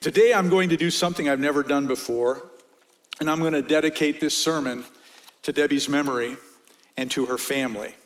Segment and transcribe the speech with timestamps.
[0.00, 2.48] Today, I'm going to do something I've never done before,
[3.18, 4.84] and I'm going to dedicate this sermon
[5.42, 6.36] to Debbie's memory
[6.96, 7.96] and to her family.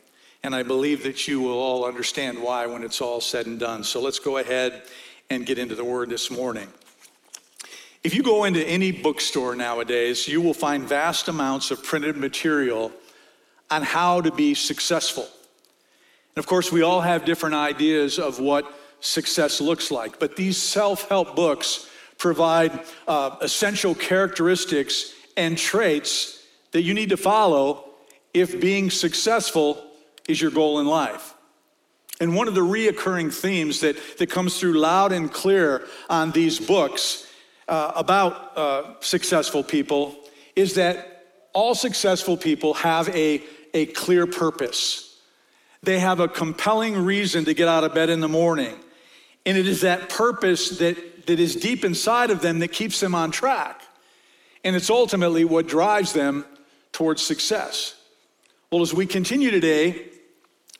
[0.42, 3.84] And I believe that you will all understand why when it's all said and done.
[3.84, 4.84] So let's go ahead
[5.28, 6.68] and get into the word this morning.
[8.02, 12.90] If you go into any bookstore nowadays, you will find vast amounts of printed material
[13.70, 15.24] on how to be successful.
[15.24, 18.64] And of course, we all have different ideas of what
[19.02, 26.82] success looks like, but these self help books provide uh, essential characteristics and traits that
[26.82, 27.90] you need to follow
[28.32, 29.84] if being successful
[30.28, 31.34] is your goal in life.
[32.20, 36.60] And one of the reoccurring themes that, that comes through loud and clear on these
[36.60, 37.26] books
[37.66, 40.16] uh, about uh, successful people
[40.54, 43.42] is that all successful people have a,
[43.74, 45.20] a clear purpose.
[45.82, 48.78] They have a compelling reason to get out of bed in the morning.
[49.44, 53.14] And it is that purpose that, that is deep inside of them that keeps them
[53.14, 53.82] on track.
[54.64, 56.44] And it's ultimately what drives them
[56.92, 57.96] towards success.
[58.70, 60.06] Well, as we continue today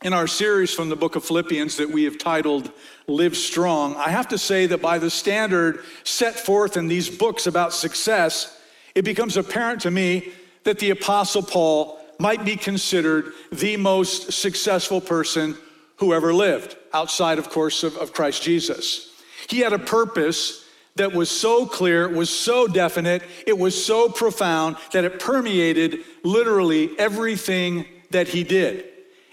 [0.03, 2.71] in our series from the book of Philippians that we have titled
[3.07, 7.47] Live Strong, I have to say that by the standard set forth in these books
[7.47, 8.59] about success,
[8.95, 10.33] it becomes apparent to me
[10.65, 15.57] that the Apostle Paul might be considered the most successful person
[15.97, 19.13] who ever lived, outside, of course, of, of Christ Jesus.
[19.49, 20.65] He had a purpose
[20.97, 26.91] that was so clear, was so definite, it was so profound that it permeated literally
[26.99, 28.85] everything that he did.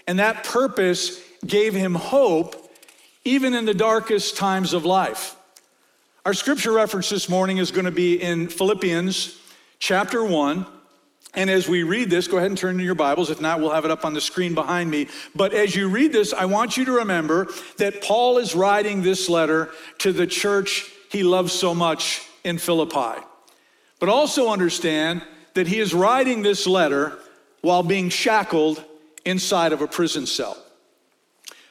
[0.06, 2.70] And that purpose gave him hope
[3.24, 5.36] even in the darkest times of life.
[6.24, 9.38] Our scripture reference this morning is going to be in Philippians
[9.78, 10.66] chapter 1.
[11.34, 13.30] And as we read this, go ahead and turn to your Bibles.
[13.30, 15.06] If not, we'll have it up on the screen behind me.
[15.34, 19.28] But as you read this, I want you to remember that Paul is writing this
[19.28, 23.22] letter to the church he loves so much in Philippi.
[24.00, 25.22] But also understand
[25.54, 27.18] that he is writing this letter
[27.60, 28.84] while being shackled
[29.24, 30.56] inside of a prison cell.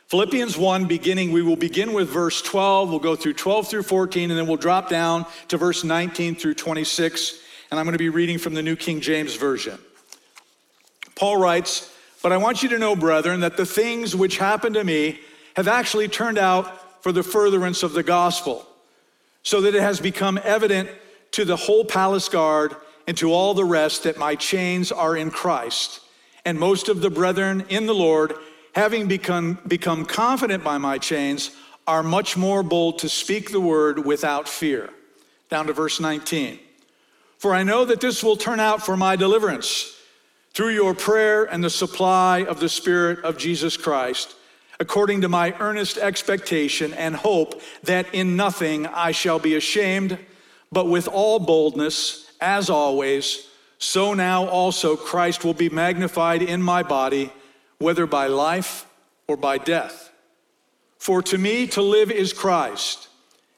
[0.08, 2.90] Philippians 1, beginning, we will begin with verse 12.
[2.90, 6.56] We'll go through 12 through 14, and then we'll drop down to verse 19 through
[6.56, 7.40] 26.
[7.72, 9.78] And I'm going to be reading from the New King James Version.
[11.16, 11.94] Paul writes,
[12.24, 15.20] But I want you to know, brethren, that the things which happened to me
[15.56, 18.66] have actually turned out for the furtherance of the gospel,
[19.44, 20.90] so that it has become evident
[21.32, 22.76] to the whole palace guard
[23.08, 26.02] and to all the rest that my chains are in Christ.
[26.46, 28.34] And most of the brethren in the Lord,
[28.74, 31.52] having become, become confident by my chains,
[31.86, 34.90] are much more bold to speak the word without fear.
[35.50, 36.60] Down to verse 19.
[37.40, 39.96] For I know that this will turn out for my deliverance
[40.54, 44.36] through your prayer and the supply of the Spirit of Jesus Christ,
[44.78, 50.20] according to my earnest expectation and hope that in nothing I shall be ashamed,
[50.70, 56.84] but with all boldness as always, so now also Christ will be magnified in my
[56.84, 57.32] body,
[57.78, 58.86] whether by life
[59.30, 60.12] or by death.
[60.98, 63.08] For to me to live is Christ,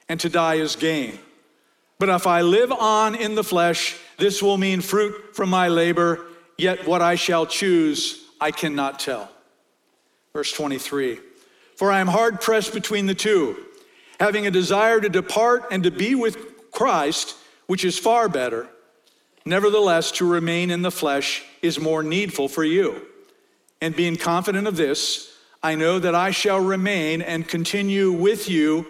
[0.08, 1.18] and to die is gain.
[2.02, 6.26] But if I live on in the flesh, this will mean fruit from my labor,
[6.58, 9.30] yet what I shall choose, I cannot tell.
[10.34, 11.20] Verse 23
[11.76, 13.56] For I am hard pressed between the two,
[14.20, 17.36] having a desire to depart and to be with Christ
[17.68, 18.68] which is far better.
[19.46, 23.06] Nevertheless, to remain in the flesh is more needful for you.
[23.80, 28.88] And being confident of this, I know that I shall remain and continue with you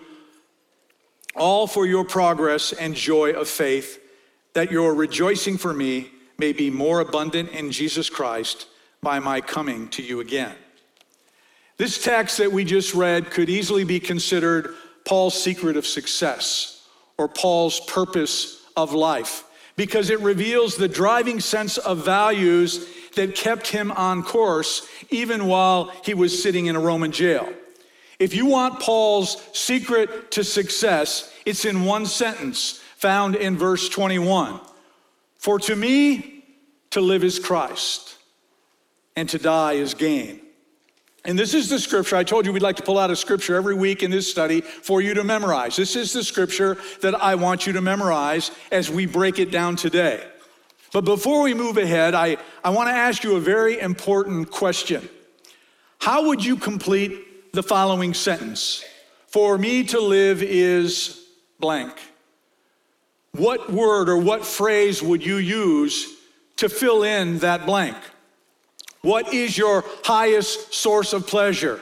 [1.35, 3.99] all for your progress and joy of faith,
[4.53, 8.67] that your rejoicing for me may be more abundant in Jesus Christ
[9.01, 10.55] by my coming to you again.
[11.77, 14.75] This text that we just read could easily be considered
[15.05, 16.87] Paul's secret of success
[17.17, 23.67] or Paul's purpose of life because it reveals the driving sense of values that kept
[23.67, 27.51] him on course even while he was sitting in a Roman jail.
[28.21, 34.59] If you want Paul's secret to success, it's in one sentence found in verse 21
[35.39, 36.45] For to me,
[36.91, 38.15] to live is Christ,
[39.15, 40.39] and to die is gain.
[41.25, 42.15] And this is the scripture.
[42.15, 44.61] I told you we'd like to pull out a scripture every week in this study
[44.61, 45.75] for you to memorize.
[45.75, 49.75] This is the scripture that I want you to memorize as we break it down
[49.75, 50.23] today.
[50.93, 55.09] But before we move ahead, I, I want to ask you a very important question.
[55.97, 58.83] How would you complete the following sentence?
[59.27, 61.25] For me to live is
[61.59, 61.93] blank.
[63.33, 66.17] What word or what phrase would you use
[66.57, 67.95] to fill in that blank?
[69.01, 71.81] What is your highest source of pleasure?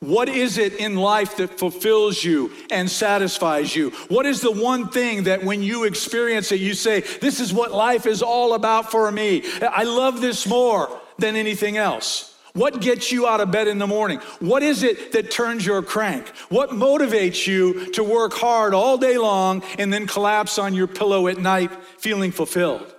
[0.00, 3.90] What is it in life that fulfills you and satisfies you?
[4.08, 7.72] What is the one thing that when you experience it, you say, This is what
[7.72, 9.42] life is all about for me?
[9.60, 12.29] I love this more than anything else.
[12.52, 14.18] What gets you out of bed in the morning?
[14.40, 16.28] What is it that turns your crank?
[16.48, 21.28] What motivates you to work hard all day long and then collapse on your pillow
[21.28, 22.94] at night feeling fulfilled?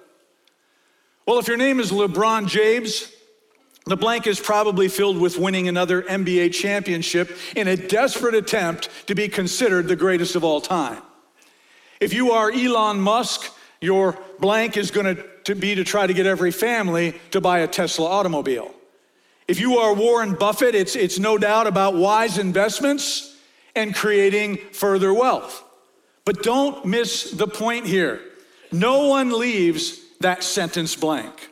[1.27, 3.11] Well, if your name is LeBron James,
[3.85, 9.15] the blank is probably filled with winning another NBA championship in a desperate attempt to
[9.15, 11.01] be considered the greatest of all time.
[11.99, 16.25] If you are Elon Musk, your blank is going to be to try to get
[16.25, 18.73] every family to buy a Tesla automobile.
[19.51, 23.35] If you are Warren Buffett, it's, it's no doubt about wise investments
[23.75, 25.61] and creating further wealth.
[26.23, 28.21] But don't miss the point here.
[28.71, 31.49] No one leaves that sentence blank.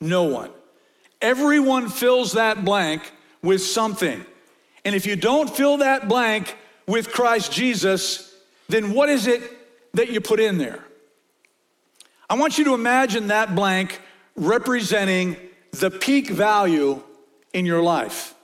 [0.00, 0.52] No one.
[1.20, 3.12] Everyone fills that blank
[3.42, 4.24] with something.
[4.84, 6.56] And if you don't fill that blank
[6.86, 8.32] with Christ Jesus,
[8.68, 9.42] then what is it
[9.94, 10.84] that you put in there?
[12.28, 14.00] I want you to imagine that blank
[14.36, 15.36] representing
[15.72, 17.02] the peak value
[17.52, 18.34] in your life.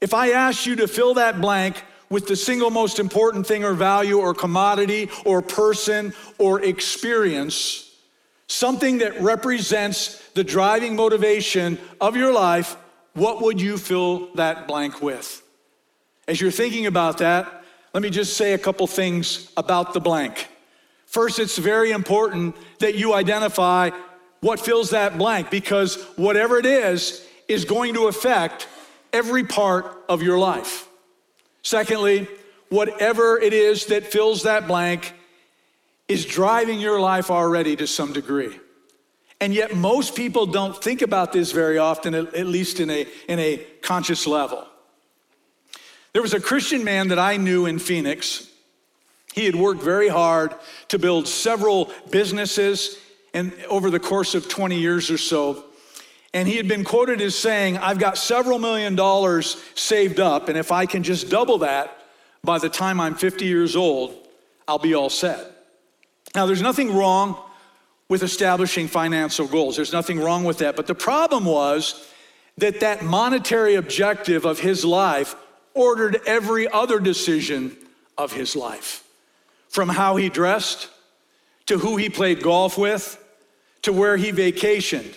[0.00, 3.72] If I asked you to fill that blank with the single most important thing or
[3.72, 7.90] value or commodity or person or experience,
[8.46, 12.76] something that represents the driving motivation of your life,
[13.14, 15.42] what would you fill that blank with?
[16.28, 20.48] As you're thinking about that, let me just say a couple things about the blank.
[21.06, 23.90] First, it's very important that you identify
[24.40, 28.68] what fills that blank because whatever it is, is going to affect
[29.12, 30.88] every part of your life.
[31.62, 32.28] Secondly,
[32.68, 35.14] whatever it is that fills that blank
[36.08, 38.58] is driving your life already to some degree.
[39.40, 43.38] And yet, most people don't think about this very often, at least in a, in
[43.38, 44.66] a conscious level.
[46.12, 48.48] There was a Christian man that I knew in Phoenix.
[49.34, 50.54] He had worked very hard
[50.88, 52.98] to build several businesses
[53.34, 55.64] and over the course of 20 years or so.
[56.34, 60.58] And he had been quoted as saying, I've got several million dollars saved up, and
[60.58, 61.96] if I can just double that
[62.42, 64.14] by the time I'm 50 years old,
[64.66, 65.52] I'll be all set.
[66.34, 67.38] Now, there's nothing wrong
[68.08, 69.76] with establishing financial goals.
[69.76, 70.74] There's nothing wrong with that.
[70.74, 72.06] But the problem was
[72.58, 75.36] that that monetary objective of his life
[75.72, 77.76] ordered every other decision
[78.18, 79.04] of his life.
[79.68, 80.88] From how he dressed,
[81.66, 83.20] to who he played golf with,
[83.82, 85.14] to where he vacationed.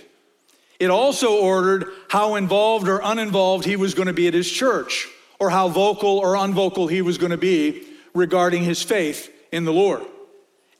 [0.79, 5.07] It also ordered how involved or uninvolved he was going to be at his church,
[5.39, 7.83] or how vocal or unvocal he was going to be
[8.13, 10.03] regarding his faith in the Lord.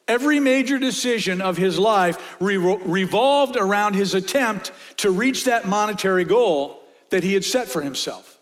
[0.07, 6.23] Every major decision of his life re- revolved around his attempt to reach that monetary
[6.23, 8.39] goal that he had set for himself.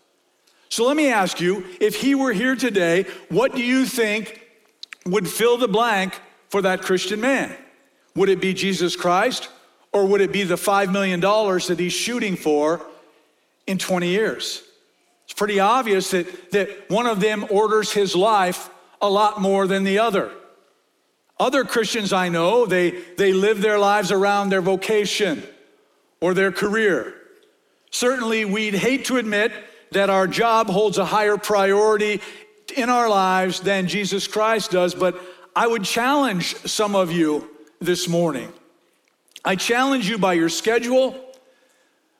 [0.68, 4.40] So let me ask you if he were here today, what do you think
[5.04, 7.56] would fill the blank for that Christian man?
[8.14, 9.48] Would it be Jesus Christ
[9.96, 12.84] or would it be the $5 million that he's shooting for
[13.66, 14.62] in 20 years?
[15.24, 18.68] It's pretty obvious that, that one of them orders his life
[19.00, 20.30] a lot more than the other.
[21.40, 25.42] Other Christians I know, they, they live their lives around their vocation
[26.20, 27.14] or their career.
[27.90, 29.50] Certainly, we'd hate to admit
[29.92, 32.20] that our job holds a higher priority
[32.76, 35.18] in our lives than Jesus Christ does, but
[35.54, 37.48] I would challenge some of you
[37.80, 38.52] this morning.
[39.46, 41.14] I challenge you by your schedule,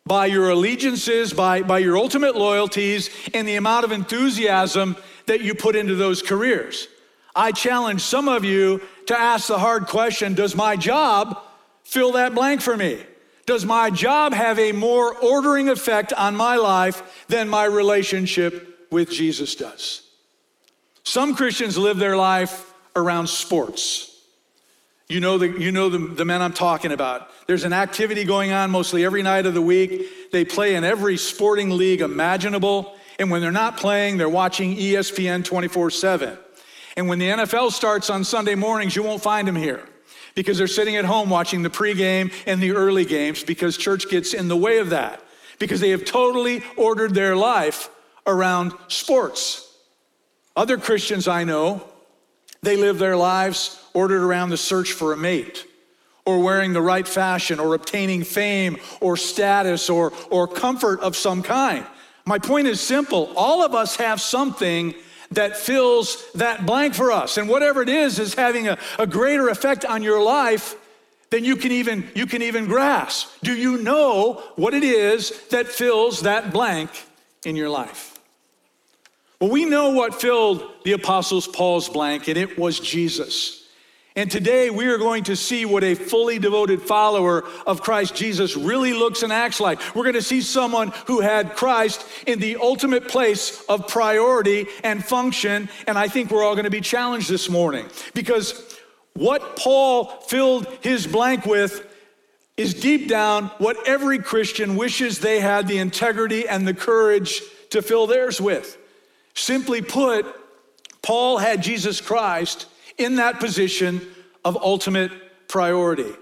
[0.06, 5.56] by your allegiances, by, by your ultimate loyalties, and the amount of enthusiasm that you
[5.56, 6.86] put into those careers.
[7.34, 11.42] I challenge some of you to ask the hard question Does my job
[11.82, 13.02] fill that blank for me?
[13.44, 19.10] Does my job have a more ordering effect on my life than my relationship with
[19.10, 20.02] Jesus does?
[21.02, 24.15] Some Christians live their life around sports.
[25.08, 27.30] You know, the, you know the, the men I'm talking about.
[27.46, 30.32] There's an activity going on mostly every night of the week.
[30.32, 32.96] They play in every sporting league imaginable.
[33.18, 36.36] And when they're not playing, they're watching ESPN 24 7.
[36.96, 39.86] And when the NFL starts on Sunday mornings, you won't find them here
[40.34, 44.34] because they're sitting at home watching the pregame and the early games because church gets
[44.34, 45.22] in the way of that
[45.58, 47.90] because they have totally ordered their life
[48.26, 49.62] around sports.
[50.56, 51.86] Other Christians I know,
[52.62, 55.66] they live their lives ordered around the search for a mate
[56.26, 61.42] or wearing the right fashion or obtaining fame or status or, or comfort of some
[61.42, 61.84] kind.
[62.26, 64.94] My point is simple all of us have something
[65.30, 67.38] that fills that blank for us.
[67.38, 70.76] And whatever it is, is having a, a greater effect on your life
[71.30, 73.28] than you can even you can even grasp.
[73.42, 76.90] Do you know what it is that fills that blank
[77.44, 78.18] in your life?
[79.40, 83.65] Well, we know what filled the Apostles Paul's blank, and it was Jesus.
[84.16, 88.56] And today we are going to see what a fully devoted follower of Christ Jesus
[88.56, 89.78] really looks and acts like.
[89.94, 95.04] We're going to see someone who had Christ in the ultimate place of priority and
[95.04, 95.68] function.
[95.86, 98.78] And I think we're all going to be challenged this morning because
[99.12, 101.86] what Paul filled his blank with
[102.56, 107.82] is deep down what every Christian wishes they had the integrity and the courage to
[107.82, 108.78] fill theirs with.
[109.34, 110.24] Simply put,
[111.02, 112.66] Paul had Jesus Christ
[112.98, 114.00] in that position
[114.44, 115.10] of ultimate
[115.48, 116.12] priority.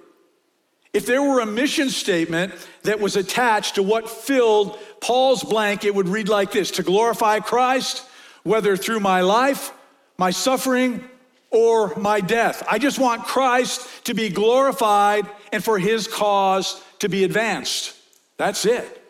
[0.93, 5.95] If there were a mission statement that was attached to what filled Paul's blank, it
[5.95, 8.07] would read like this to glorify Christ,
[8.45, 9.73] whether through my life,
[10.19, 11.03] my suffering,
[11.51, 12.65] or my death.
[12.69, 17.97] I just want Christ to be glorified and for his cause to be advanced.
[18.37, 19.03] That's it.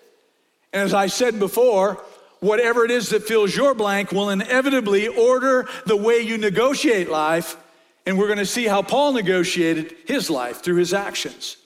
[0.73, 2.03] And as I said before,
[2.45, 7.57] whatever it is that fills your blank will inevitably order the way you negotiate life.
[8.05, 11.57] And we're going to see how Paul negotiated his life through his actions.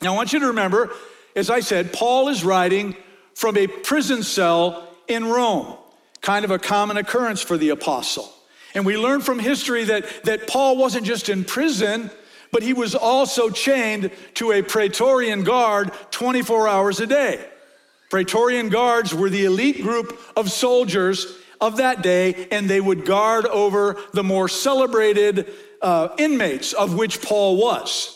[0.00, 0.90] Now, I want you to remember,
[1.34, 2.96] as I said, Paul is writing
[3.34, 5.76] from a prison cell in Rome,
[6.22, 8.32] kind of a common occurrence for the apostle.
[8.74, 12.10] And we learn from history that, that Paul wasn't just in prison,
[12.52, 17.44] but he was also chained to a Praetorian guard 24 hours a day.
[18.10, 23.46] Praetorian guards were the elite group of soldiers of that day, and they would guard
[23.46, 28.12] over the more celebrated uh, inmates, of which Paul was.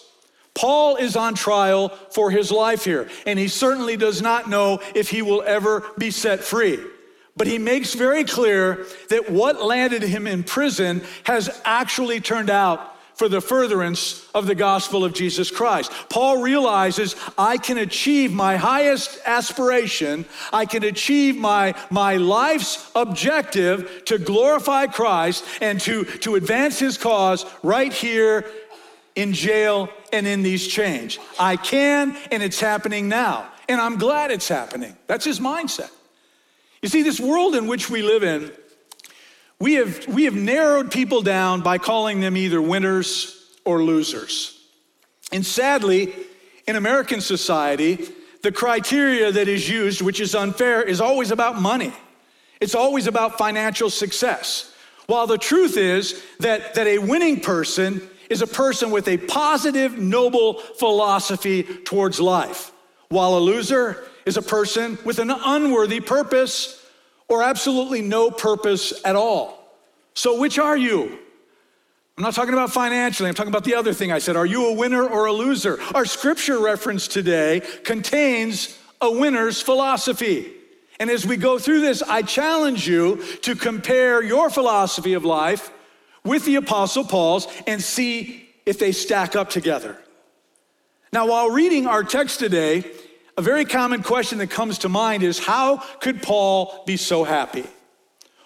[0.54, 5.11] Paul is on trial for his life here, and he certainly does not know if
[5.11, 6.78] he will ever be set free.
[7.37, 12.97] But he makes very clear that what landed him in prison has actually turned out
[13.21, 15.93] for the furtherance of the gospel of Jesus Christ.
[16.09, 20.25] Paul realizes I can achieve my highest aspiration,
[20.55, 26.97] I can achieve my, my life's objective to glorify Christ and to, to advance his
[26.97, 28.47] cause right here
[29.15, 31.19] in jail and in these chains.
[31.39, 33.47] I can, and it's happening now.
[33.69, 34.97] And I'm glad it's happening.
[35.09, 35.91] That's his mindset.
[36.81, 38.50] You see, this world in which we live in
[39.61, 44.59] we have, we have narrowed people down by calling them either winners or losers.
[45.33, 46.14] And sadly,
[46.67, 48.09] in American society,
[48.43, 51.93] the criteria that is used, which is unfair, is always about money.
[52.61, 54.75] It's always about financial success.
[55.07, 58.00] While the truth is that, that a winning person
[58.31, 62.73] is a person with a positive, noble philosophy towards life,
[63.09, 66.80] while a loser is a person with an unworthy purpose
[67.31, 69.57] or absolutely no purpose at all.
[70.15, 71.19] So, which are you?
[72.19, 74.37] I'm not talking about financially, I'm talking about the other thing I said.
[74.37, 75.79] Are you a winner or a loser?
[75.95, 80.53] Our scripture reference today contains a winner's philosophy.
[80.99, 85.73] And as we go through this, I challenge you to compare your philosophy of life
[86.25, 89.97] with the Apostle Paul's and see if they stack up together.
[91.13, 92.85] Now, while reading our text today,
[93.37, 97.65] a very common question that comes to mind is how could Paul be so happy?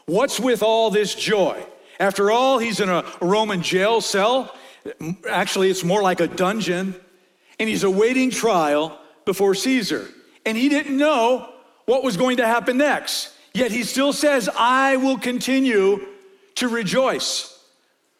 [0.07, 1.65] What's with all this joy?
[1.99, 4.55] After all, he's in a Roman jail cell.
[5.29, 6.95] Actually, it's more like a dungeon,
[7.59, 10.09] and he's awaiting trial before Caesar.
[10.45, 11.49] And he didn't know
[11.87, 13.33] what was going to happen next.
[13.55, 16.07] Yet he still says, I will continue
[16.57, 17.51] to rejoice.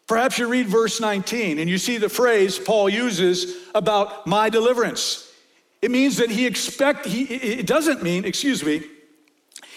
[0.07, 5.24] Perhaps you read verse 19 and you see the phrase Paul uses about my deliverance.
[5.85, 8.81] It means that he expect he it doesn't mean, excuse me,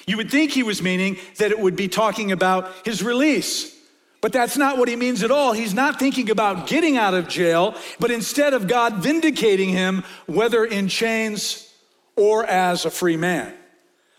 [0.07, 3.79] you would think he was meaning that it would be talking about his release.
[4.23, 5.53] But that's not what he means at all.
[5.53, 10.65] He's not thinking about getting out of jail, but instead of God vindicating him, whether
[10.65, 11.71] in chains
[12.17, 13.53] or as a free man.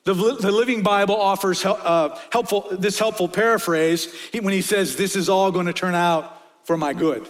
[0.03, 5.27] The, the Living Bible offers uh, helpful, this helpful paraphrase when he says, This is
[5.27, 7.27] all going to turn out for my good.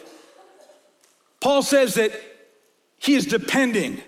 [1.39, 2.11] Paul says that
[2.97, 4.03] he is depending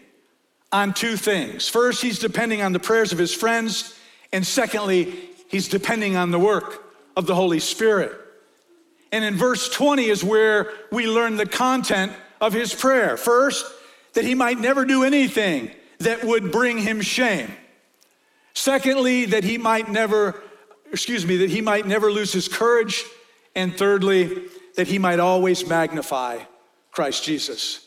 [0.71, 1.67] on two things.
[1.67, 3.97] First, he's depending on the prayers of his friends
[4.31, 5.13] and secondly,
[5.49, 6.83] he's depending on the work
[7.15, 8.17] of the Holy Spirit.
[9.11, 13.17] And in verse 20 is where we learn the content of his prayer.
[13.17, 13.65] First,
[14.13, 17.51] that he might never do anything that would bring him shame.
[18.53, 20.41] Secondly, that he might never,
[20.91, 23.03] excuse me, that he might never lose his courage.
[23.53, 24.43] And thirdly,
[24.77, 26.39] that he might always magnify
[26.91, 27.85] Christ Jesus.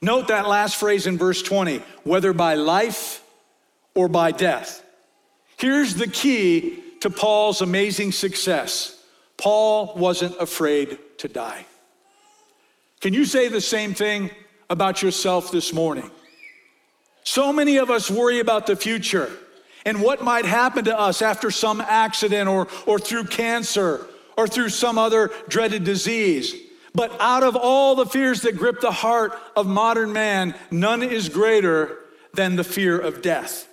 [0.00, 3.22] Note that last phrase in verse 20 whether by life
[3.94, 4.84] or by death.
[5.56, 8.94] Here's the key to Paul's amazing success
[9.36, 11.66] Paul wasn't afraid to die.
[13.00, 14.30] Can you say the same thing
[14.68, 16.10] about yourself this morning?
[17.22, 19.30] So many of us worry about the future
[19.84, 24.70] and what might happen to us after some accident or, or through cancer or through
[24.70, 26.54] some other dreaded disease.
[26.98, 31.28] But out of all the fears that grip the heart of modern man, none is
[31.28, 31.96] greater
[32.34, 33.68] than the fear of death.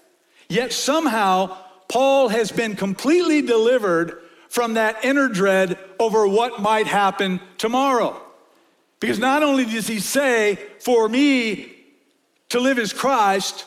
[0.47, 7.39] Yet somehow, Paul has been completely delivered from that inner dread over what might happen
[7.57, 8.15] tomorrow.
[8.99, 11.73] Because not only does he say, For me
[12.49, 13.65] to live is Christ,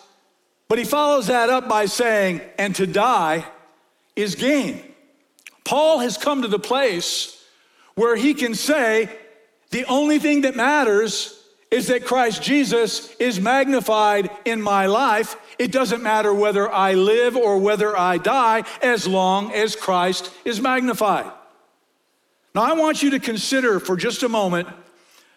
[0.69, 3.45] but he follows that up by saying, And to die
[4.15, 4.81] is gain.
[5.65, 7.45] Paul has come to the place
[7.97, 9.11] where he can say,
[9.71, 11.35] The only thing that matters
[11.71, 15.37] is that Christ Jesus is magnified in my life.
[15.59, 20.61] It doesn't matter whether I live or whether I die, as long as Christ is
[20.61, 21.31] magnified.
[22.55, 24.69] Now, I want you to consider for just a moment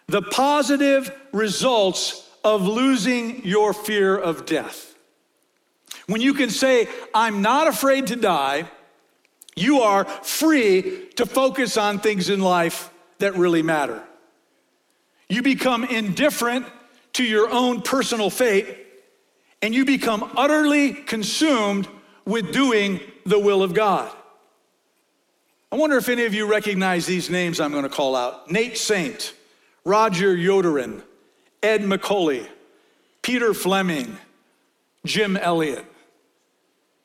[0.07, 4.95] the positive results of losing your fear of death.
[6.07, 8.69] When you can say, I'm not afraid to die,
[9.55, 14.01] you are free to focus on things in life that really matter.
[15.31, 16.65] You become indifferent
[17.13, 18.67] to your own personal fate,
[19.61, 21.87] and you become utterly consumed
[22.25, 24.11] with doing the will of God.
[25.71, 28.77] I wonder if any of you recognize these names I'm going to call out Nate
[28.77, 29.33] Saint,
[29.85, 31.01] Roger Youderian,
[31.63, 32.45] Ed McCully,
[33.21, 34.17] Peter Fleming,
[35.05, 35.85] Jim Elliot.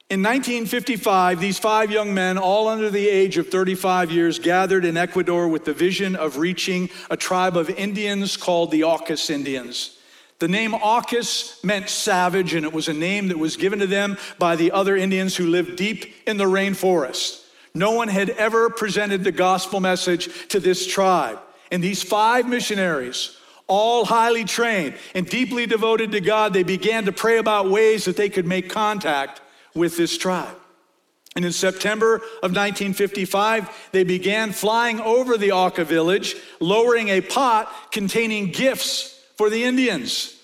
[0.08, 4.96] In 1955, these five young men, all under the age of 35 years, gathered in
[4.96, 9.98] Ecuador with the vision of reaching a tribe of Indians called the Aucas Indians.
[10.38, 14.16] The name Aucas meant savage, and it was a name that was given to them
[14.38, 17.44] by the other Indians who lived deep in the rainforest.
[17.74, 21.40] No one had ever presented the gospel message to this tribe.
[21.72, 23.36] And these five missionaries,
[23.66, 28.16] all highly trained and deeply devoted to God, they began to pray about ways that
[28.16, 29.40] they could make contact
[29.76, 30.56] with this tribe.
[31.36, 37.70] And in September of 1955, they began flying over the Auca village, lowering a pot
[37.92, 40.34] containing gifts for the Indians.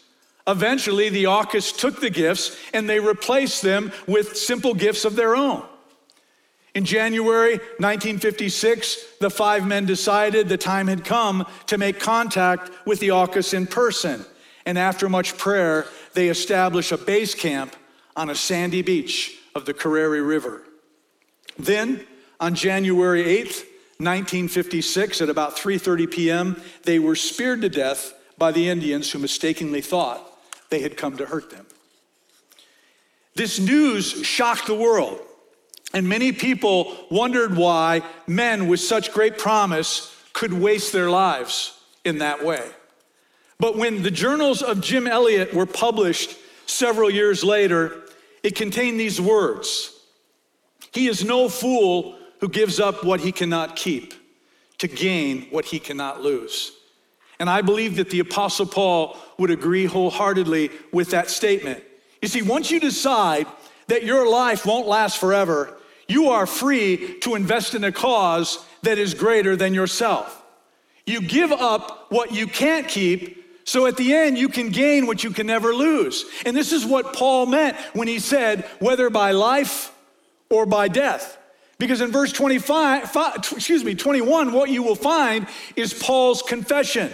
[0.46, 5.34] Eventually, the Aucas took the gifts and they replaced them with simple gifts of their
[5.34, 5.64] own.
[6.74, 12.98] In January 1956, the five men decided the time had come to make contact with
[13.00, 14.24] the Aucas in person.
[14.66, 17.76] And after much prayer, they established a base camp
[18.16, 20.62] on a sandy beach of the Curaray River.
[21.58, 22.06] Then,
[22.40, 23.64] on January 8th,
[23.98, 29.80] 1956, at about 3:30 p.m., they were speared to death by the Indians who mistakenly
[29.80, 30.20] thought
[30.70, 31.66] they had come to hurt them.
[33.34, 35.20] This news shocked the world,
[35.94, 42.18] and many people wondered why men with such great promise could waste their lives in
[42.18, 42.68] that way.
[43.60, 48.02] But when the journals of Jim Elliot were published several years later,
[48.42, 49.98] it contained these words
[50.92, 54.14] He is no fool who gives up what he cannot keep
[54.78, 56.72] to gain what he cannot lose.
[57.38, 61.82] And I believe that the Apostle Paul would agree wholeheartedly with that statement.
[62.20, 63.46] You see, once you decide
[63.88, 65.76] that your life won't last forever,
[66.08, 70.42] you are free to invest in a cause that is greater than yourself.
[71.06, 75.22] You give up what you can't keep so at the end, you can gain what
[75.22, 76.24] you can never lose.
[76.44, 79.94] And this is what Paul meant when he said, whether by life
[80.50, 81.38] or by death.
[81.78, 83.16] Because in verse 25,
[83.52, 87.10] excuse me, 21, what you will find is Paul's confession.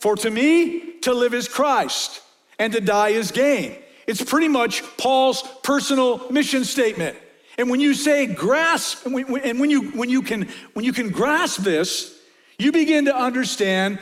[0.00, 2.20] For to me, to live is Christ,
[2.58, 3.76] and to die is gain.
[4.06, 7.16] It's pretty much Paul's personal mission statement.
[7.56, 11.60] And when you say grasp, and when you, when you, can, when you can grasp
[11.60, 12.18] this,
[12.58, 13.98] you begin to understand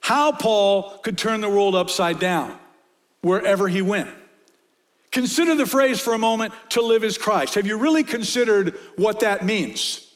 [0.00, 2.58] how Paul could turn the world upside down
[3.22, 4.08] wherever he went.
[5.10, 7.54] Consider the phrase for a moment to live as Christ.
[7.54, 10.12] Have you really considered what that means?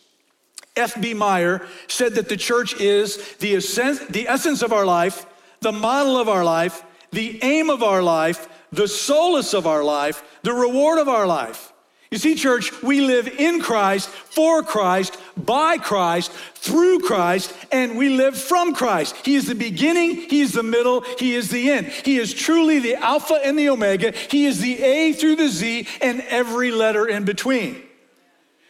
[0.76, 1.14] F.B.
[1.14, 5.26] Meyer said that the church is the essence, the essence of our life,
[5.60, 10.22] the model of our life, the aim of our life, the solace of our life,
[10.42, 11.71] the reward of our life.
[12.12, 18.10] You see, church, we live in Christ, for Christ, by Christ, through Christ, and we
[18.10, 19.16] live from Christ.
[19.24, 21.86] He is the beginning, He is the middle, He is the end.
[21.86, 24.10] He is truly the Alpha and the Omega.
[24.10, 27.82] He is the A through the Z and every letter in between.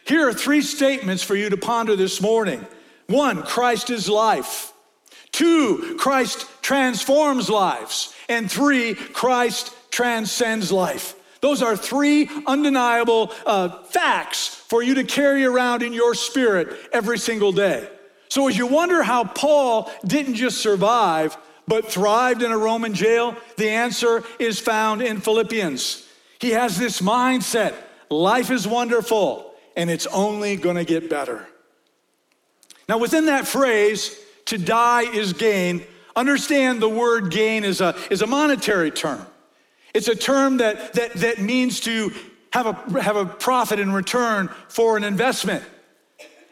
[0.05, 2.65] Here are three statements for you to ponder this morning.
[3.07, 4.71] One, Christ is life.
[5.33, 8.13] Two, Christ transforms lives.
[8.29, 11.15] And three, Christ transcends life.
[11.43, 17.17] Those are three undeniable uh, facts for you to carry around in your spirit every
[17.19, 17.85] single day.
[18.29, 21.35] So, as you wonder how Paul didn't just survive,
[21.67, 26.07] but thrived in a Roman jail, the answer is found in Philippians.
[26.39, 27.75] He has this mindset
[28.09, 31.45] Life is wonderful, and it's only to get better.
[32.87, 35.83] Now, within that phrase, to die is gain,
[36.15, 39.27] understand the word gain is a, is a monetary term.
[39.93, 42.11] It's a term that, that, that means to
[42.51, 45.63] have a, have a profit in return for an investment.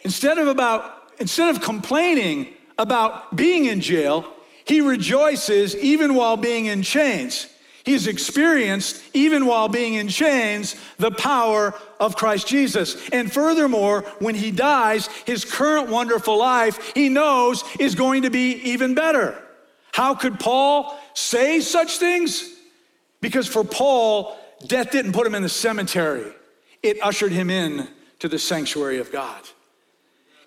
[0.03, 4.25] Instead of about instead of complaining about being in jail,
[4.65, 7.47] he rejoices even while being in chains.
[7.83, 13.09] He's experienced, even while being in chains, the power of Christ Jesus.
[13.09, 18.53] And furthermore, when he dies, his current wonderful life, he knows, is going to be
[18.71, 19.35] even better.
[19.91, 22.50] How could Paul say such things?
[23.21, 26.31] Because for Paul, death didn't put him in the cemetery,
[26.83, 27.87] it ushered him in
[28.19, 29.41] to the sanctuary of God.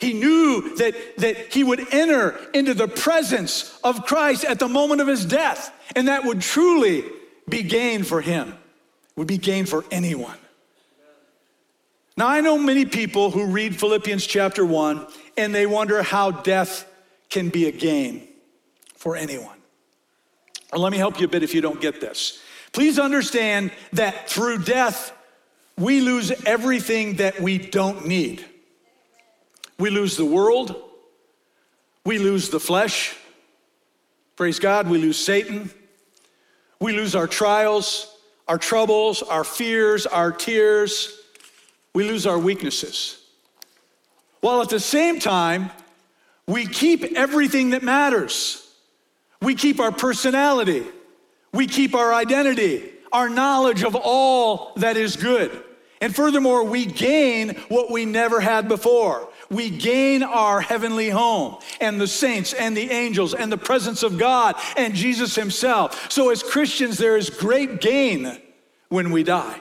[0.01, 5.01] He knew that, that he would enter into the presence of Christ at the moment
[5.01, 7.05] of his death, and that would truly
[7.49, 8.55] be gain for him,
[9.17, 10.37] would be gain for anyone.
[12.17, 15.07] Now, I know many people who read Philippians chapter 1
[15.37, 16.89] and they wonder how death
[17.29, 18.29] can be a gain
[18.95, 19.57] for anyone.
[20.73, 22.41] Well, let me help you a bit if you don't get this.
[22.75, 25.13] Please understand that through death,
[25.79, 28.45] we lose everything that we don't need.
[29.79, 30.75] We lose the world,
[32.05, 33.17] we lose the flesh.
[34.37, 35.71] Praise God, we lose Satan.
[36.81, 38.13] We lose our trials,
[38.49, 41.21] our troubles, our fears, our tears.
[41.95, 43.23] We lose our weaknesses.
[44.41, 45.71] While at the same time,
[46.49, 48.69] we keep everything that matters.
[49.41, 50.85] We keep our personality.
[51.55, 55.62] We keep our identity, our knowledge of all that is good.
[56.01, 59.29] And furthermore, we gain what we never had before.
[59.51, 64.19] We gain our heavenly home and the saints and the angels and the presence of
[64.19, 66.11] God and Jesus Himself.
[66.11, 68.37] So, as Christians, there is great gain
[68.88, 69.61] when we die.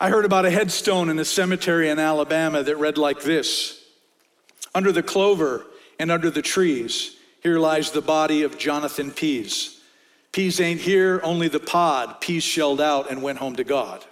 [0.00, 3.84] I heard about a headstone in a cemetery in Alabama that read like this
[4.74, 5.66] Under the clover
[5.98, 9.79] and under the trees, here lies the body of Jonathan Pease.
[10.32, 12.20] Pease ain't here, only the pod.
[12.20, 14.04] Peas shelled out and went home to God.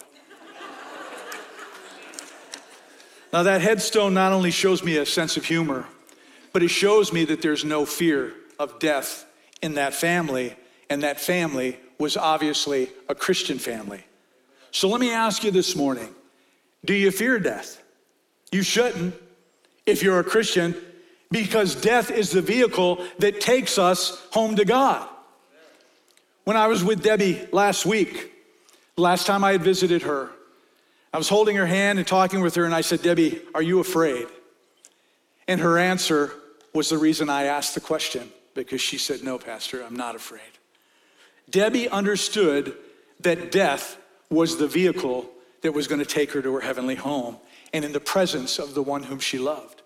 [3.32, 5.86] now, that headstone not only shows me a sense of humor,
[6.52, 9.26] but it shows me that there's no fear of death
[9.62, 10.56] in that family,
[10.90, 14.04] and that family was obviously a Christian family.
[14.70, 16.14] So let me ask you this morning
[16.84, 17.82] do you fear death?
[18.52, 19.14] You shouldn't
[19.88, 20.76] if you're a Christian,
[21.30, 25.08] because death is the vehicle that takes us home to God.
[26.48, 28.32] When I was with Debbie last week,
[28.96, 30.30] last time I had visited her,
[31.12, 33.80] I was holding her hand and talking with her, and I said, Debbie, are you
[33.80, 34.28] afraid?
[35.46, 36.32] And her answer
[36.72, 40.40] was the reason I asked the question, because she said, No, Pastor, I'm not afraid.
[41.50, 42.74] Debbie understood
[43.20, 43.98] that death
[44.30, 45.28] was the vehicle
[45.60, 47.36] that was going to take her to her heavenly home
[47.74, 49.82] and in the presence of the one whom she loved.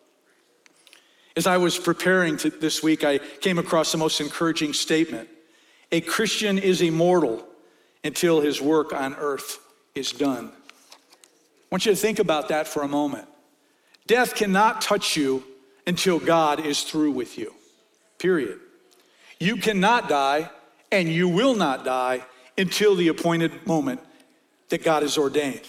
[1.37, 5.29] As I was preparing to, this week, I came across the most encouraging statement
[5.93, 7.47] a Christian is immortal
[8.03, 9.61] until his work on earth
[9.95, 10.51] is done.
[10.51, 10.97] I
[11.71, 13.29] want you to think about that for a moment.
[14.07, 15.45] Death cannot touch you
[15.87, 17.55] until God is through with you,
[18.19, 18.59] period.
[19.39, 20.51] You cannot die,
[20.91, 22.25] and you will not die
[22.57, 24.01] until the appointed moment
[24.71, 25.63] that God has ordained.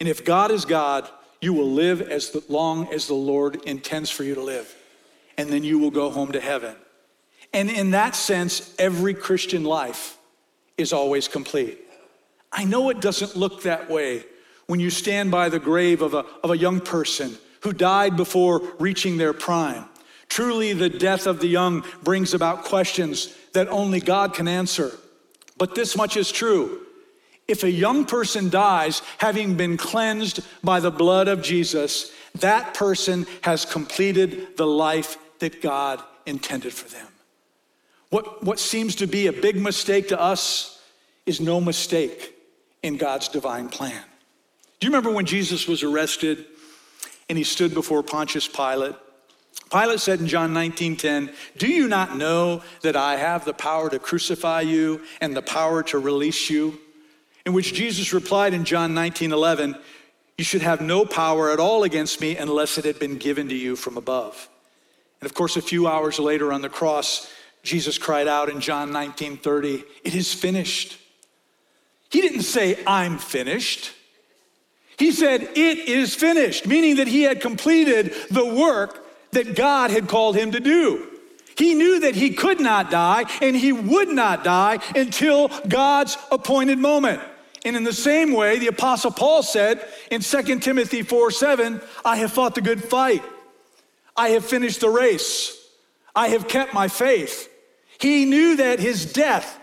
[0.00, 1.08] And if God is God,
[1.40, 4.74] you will live as long as the Lord intends for you to live,
[5.36, 6.76] and then you will go home to heaven.
[7.52, 10.18] And in that sense, every Christian life
[10.76, 11.78] is always complete.
[12.52, 14.24] I know it doesn't look that way
[14.66, 18.62] when you stand by the grave of a, of a young person who died before
[18.78, 19.84] reaching their prime.
[20.28, 24.92] Truly, the death of the young brings about questions that only God can answer.
[25.56, 26.86] But this much is true.
[27.48, 33.26] If a young person dies having been cleansed by the blood of Jesus, that person
[33.40, 37.06] has completed the life that God intended for them.
[38.10, 40.80] What, what seems to be a big mistake to us
[41.26, 42.34] is no mistake
[42.82, 44.02] in God's divine plan.
[44.80, 46.46] Do you remember when Jesus was arrested
[47.28, 48.94] and he stood before Pontius Pilate?
[49.70, 53.98] Pilate said in John 19:10, "Do you not know that I have the power to
[53.98, 56.80] crucify you and the power to release you?"
[57.44, 59.76] In which Jesus replied in John 19:11,
[60.38, 63.54] "You should have no power at all against me unless it had been given to
[63.54, 64.48] you from above."
[65.20, 67.26] And of course, a few hours later on the cross,
[67.68, 70.98] Jesus cried out in John 19 30, It is finished.
[72.10, 73.92] He didn't say, I'm finished.
[74.98, 80.08] He said, It is finished, meaning that he had completed the work that God had
[80.08, 81.06] called him to do.
[81.58, 86.78] He knew that he could not die and he would not die until God's appointed
[86.78, 87.20] moment.
[87.66, 92.16] And in the same way, the Apostle Paul said in 2 Timothy 4 7, I
[92.16, 93.22] have fought the good fight.
[94.16, 95.54] I have finished the race.
[96.14, 97.48] I have kept my faith.
[97.98, 99.58] He knew that his death,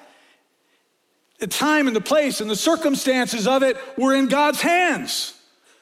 [1.40, 5.34] the time and the place and the circumstances of it were in God's hands.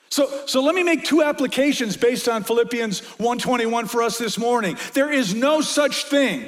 [0.10, 4.78] So, so let me make two applications based on Philippians 121 for us this morning.
[4.94, 6.48] There is no such thing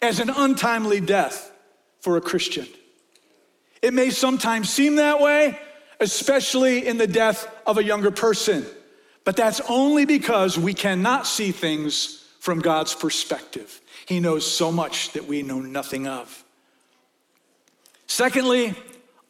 [0.00, 1.52] as an untimely death
[2.00, 2.66] for a Christian.
[3.82, 5.58] It may sometimes seem that way,
[6.00, 8.64] especially in the death of a younger person,
[9.24, 13.81] but that's only because we cannot see things from God's perspective.
[14.12, 16.44] He knows so much that we know nothing of.
[18.06, 18.74] Secondly,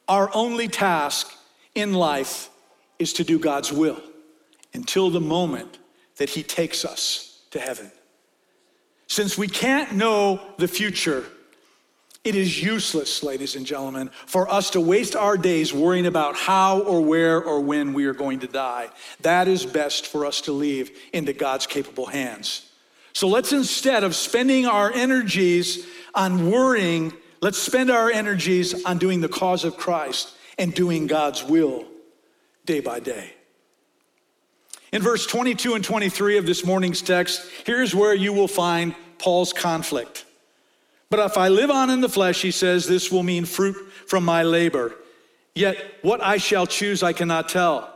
[0.08, 1.32] our only task
[1.76, 2.50] in life
[2.98, 4.02] is to do God's will
[4.74, 5.78] until the moment
[6.16, 7.92] that He takes us to heaven.
[9.06, 11.26] Since we can't know the future,
[12.24, 16.80] it is useless, ladies and gentlemen, for us to waste our days worrying about how
[16.80, 18.88] or where or when we are going to die.
[19.20, 22.68] That is best for us to leave into God's capable hands.
[23.12, 29.20] So let's instead of spending our energies on worrying, let's spend our energies on doing
[29.20, 31.86] the cause of Christ and doing God's will
[32.64, 33.34] day by day.
[34.92, 39.52] In verse 22 and 23 of this morning's text, here's where you will find Paul's
[39.52, 40.26] conflict.
[41.08, 44.24] But if I live on in the flesh, he says, this will mean fruit from
[44.24, 44.94] my labor.
[45.54, 47.94] Yet what I shall choose, I cannot tell,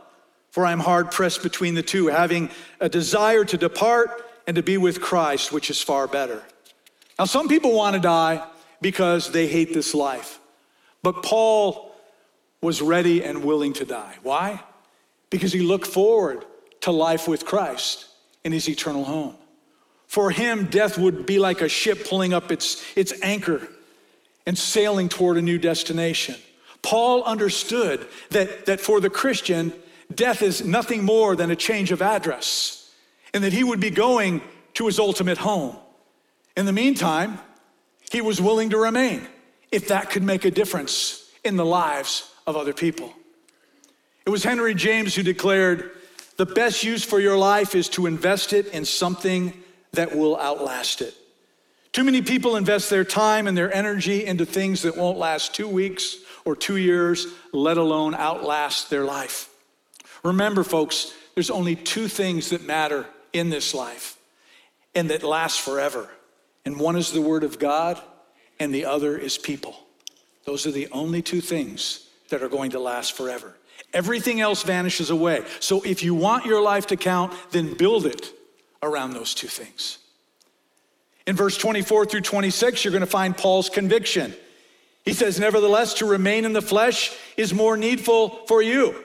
[0.51, 2.49] for I am hard pressed between the two, having
[2.79, 6.41] a desire to depart and to be with Christ, which is far better.
[7.19, 8.43] Now, some people want to die
[8.81, 10.39] because they hate this life.
[11.03, 11.95] But Paul
[12.61, 14.15] was ready and willing to die.
[14.23, 14.63] Why?
[15.29, 16.45] Because he looked forward
[16.81, 18.07] to life with Christ
[18.43, 19.35] in his eternal home.
[20.07, 23.67] For him, death would be like a ship pulling up its, its anchor
[24.45, 26.35] and sailing toward a new destination.
[26.81, 29.73] Paul understood that, that for the Christian,
[30.13, 32.76] death is nothing more than a change of address,
[33.37, 34.41] and that he would be going
[34.73, 35.77] to his ultimate home.
[36.55, 37.37] In the meantime,
[38.11, 39.27] he was willing to remain
[39.71, 43.13] if that could make a difference in the lives of other people.
[44.25, 45.91] It was Henry James who declared
[46.37, 49.53] the best use for your life is to invest it in something
[49.91, 51.13] that will outlast it.
[51.91, 55.67] Too many people invest their time and their energy into things that won't last two
[55.67, 59.47] weeks or two years, let alone outlast their life.
[60.23, 63.05] Remember, folks, there's only two things that matter
[63.39, 64.17] in this life
[64.95, 66.09] and that lasts forever.
[66.65, 68.01] And one is the Word of God,
[68.59, 69.77] and the other is people.
[70.45, 73.55] Those are the only two things that are going to last forever.
[73.93, 75.45] Everything else vanishes away.
[75.59, 78.33] So if you want your life to count, then build it
[78.81, 79.99] around those two things.
[81.25, 84.33] In verse 24 through 26, you're going to find Paul's conviction.
[85.05, 89.03] He says, Nevertheless, to remain in the flesh is more needful for you.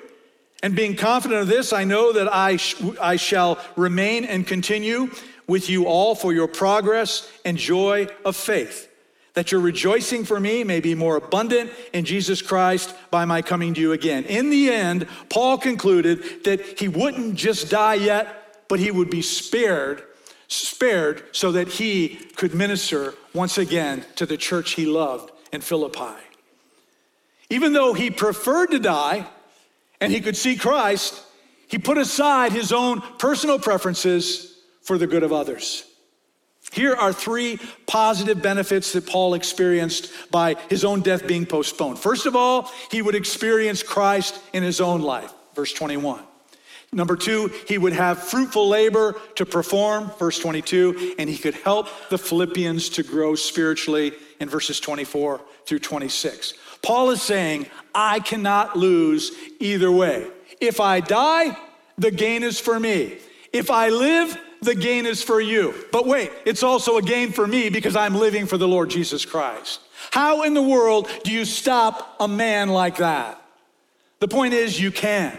[0.62, 5.10] And being confident of this, I know that I, sh- I shall remain and continue
[5.46, 8.88] with you all for your progress and joy of faith
[9.34, 13.74] that your rejoicing for me may be more abundant in Jesus Christ by my coming
[13.74, 14.24] to you again.
[14.24, 19.22] In the end, Paul concluded that he wouldn't just die yet, but he would be
[19.22, 20.02] spared,
[20.48, 26.20] spared so that he could minister once again to the church he loved in Philippi.
[27.48, 29.26] Even though he preferred to die
[30.02, 31.22] and he could see Christ,
[31.68, 35.84] he put aside his own personal preferences for the good of others.
[36.72, 41.98] Here are three positive benefits that Paul experienced by his own death being postponed.
[41.98, 46.22] First of all, he would experience Christ in his own life, verse 21.
[46.94, 51.88] Number two, he would have fruitful labor to perform, verse 22, and he could help
[52.10, 56.54] the Philippians to grow spiritually in verses 24 through 26.
[56.82, 60.26] Paul is saying, I cannot lose either way.
[60.60, 61.56] If I die,
[61.96, 63.18] the gain is for me.
[63.52, 65.74] If I live, the gain is for you.
[65.92, 69.24] But wait, it's also a gain for me because I'm living for the Lord Jesus
[69.24, 69.80] Christ.
[70.10, 73.40] How in the world do you stop a man like that?
[74.20, 75.36] The point is, you can.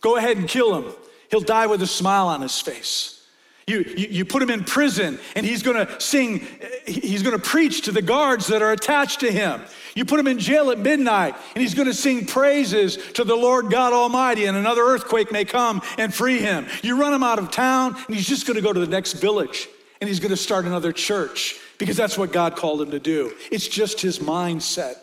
[0.00, 0.92] Go ahead and kill him.
[1.30, 3.21] He'll die with a smile on his face.
[3.66, 6.46] You, you, you, put him in prison and he's gonna sing,
[6.84, 9.62] he's gonna preach to the guards that are attached to him.
[9.94, 13.70] You put him in jail at midnight and he's gonna sing praises to the Lord
[13.70, 16.66] God Almighty, and another earthquake may come and free him.
[16.82, 19.68] You run him out of town and he's just gonna go to the next village
[20.00, 23.32] and he's gonna start another church because that's what God called him to do.
[23.52, 24.96] It's just his mindset,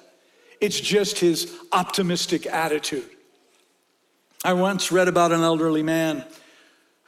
[0.60, 3.10] it's just his optimistic attitude.
[4.44, 6.26] I once read about an elderly man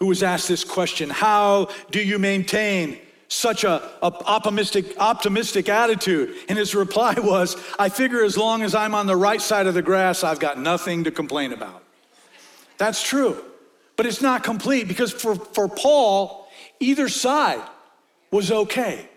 [0.01, 6.35] who was asked this question How do you maintain such a, a, optimistic, optimistic attitude?
[6.49, 9.75] And his reply was, I figure as long as I'm on the right side of
[9.75, 11.83] the grass, I've got nothing to complain about.
[12.79, 13.45] That's true.
[13.95, 17.61] But it's not complete because for, for Paul, either side
[18.31, 19.07] was okay.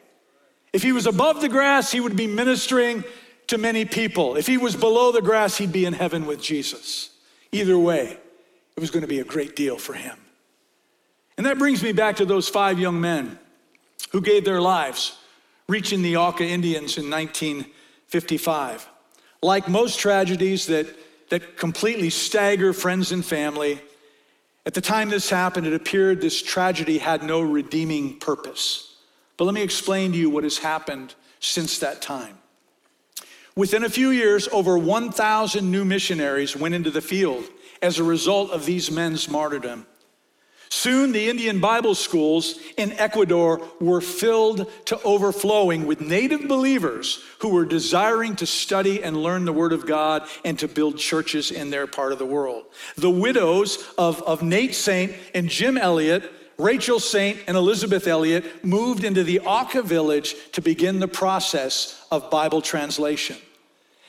[0.75, 3.05] If he was above the grass, he would be ministering
[3.47, 4.37] to many people.
[4.37, 7.09] If he was below the grass, he'd be in heaven with Jesus.
[7.53, 8.19] Either way,
[8.77, 10.19] it was going to be a great deal for him.
[11.37, 13.39] And that brings me back to those five young men
[14.11, 15.19] who gave their lives
[15.69, 18.89] reaching the Auca Indians in 1955.
[19.43, 20.87] Like most tragedies that,
[21.31, 23.81] that completely stagger friends and family,
[24.67, 28.97] at the time this happened, it appeared this tragedy had no redeeming purpose.
[29.37, 32.39] But let me explain to you what has happened since that time.
[33.57, 37.45] Within a few years, over 1,000 new missionaries went into the field
[37.83, 39.87] as a result of these men's martyrdom.
[40.75, 47.51] Soon, the Indian Bible schools in Ecuador were filled to overflowing with native believers who
[47.51, 51.71] were desiring to study and learn the Word of God and to build churches in
[51.71, 52.65] their part of the world.
[52.97, 59.05] The widows of, of Nate Saint and Jim Elliot, Rachel Saint and Elisabeth Elliot, moved
[59.05, 63.37] into the Auca village to begin the process of Bible translation.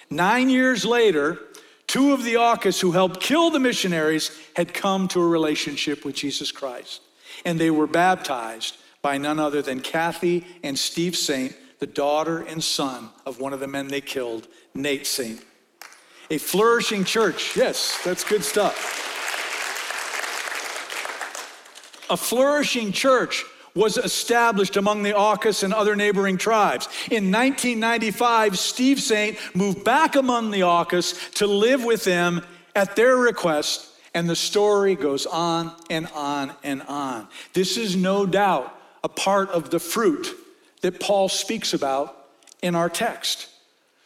[0.09, 1.39] Nine years later,
[1.87, 6.15] Two of the Aucas who helped kill the missionaries had come to a relationship with
[6.15, 7.01] Jesus Christ,
[7.45, 12.63] and they were baptized by none other than Kathy and Steve Saint, the daughter and
[12.63, 15.41] son of one of the men they killed, Nate Saint.
[16.31, 17.55] A flourishing church.
[17.55, 19.03] Yes, that's good stuff.
[22.09, 23.45] A flourishing church
[23.75, 26.87] was established among the Aucas and other neighboring tribes.
[27.11, 32.41] In 1995, Steve Saint moved back among the Aucas to live with them
[32.73, 37.27] at their request, and the story goes on and on and on.
[37.53, 40.35] This is no doubt a part of the fruit
[40.81, 42.27] that Paul speaks about
[42.61, 43.49] in our text.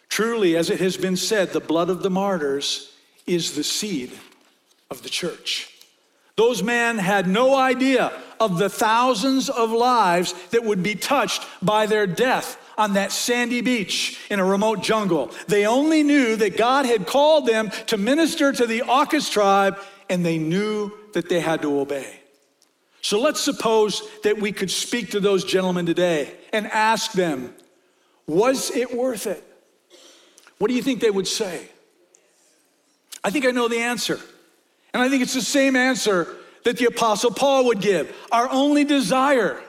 [0.09, 2.91] Truly, as it has been said, the blood of the martyrs
[3.27, 4.11] is the seed
[4.89, 5.78] of the church.
[6.39, 11.85] Those men had no idea of the thousands of lives that would be touched by
[11.85, 15.31] their death on that sandy beach in a remote jungle.
[15.49, 20.25] They only knew that God had called them to minister to the Aucas tribe, and
[20.25, 22.21] they knew that they had to obey.
[23.01, 27.53] So let's suppose that we could speak to those gentlemen today and ask them,
[28.27, 29.43] was it worth it?
[30.57, 31.67] What do you think they would say?
[33.25, 34.21] I think I know the answer.
[34.93, 36.27] And I think it's the same answer
[36.63, 38.15] that the Apostle Paul would give.
[38.31, 39.61] Our only desire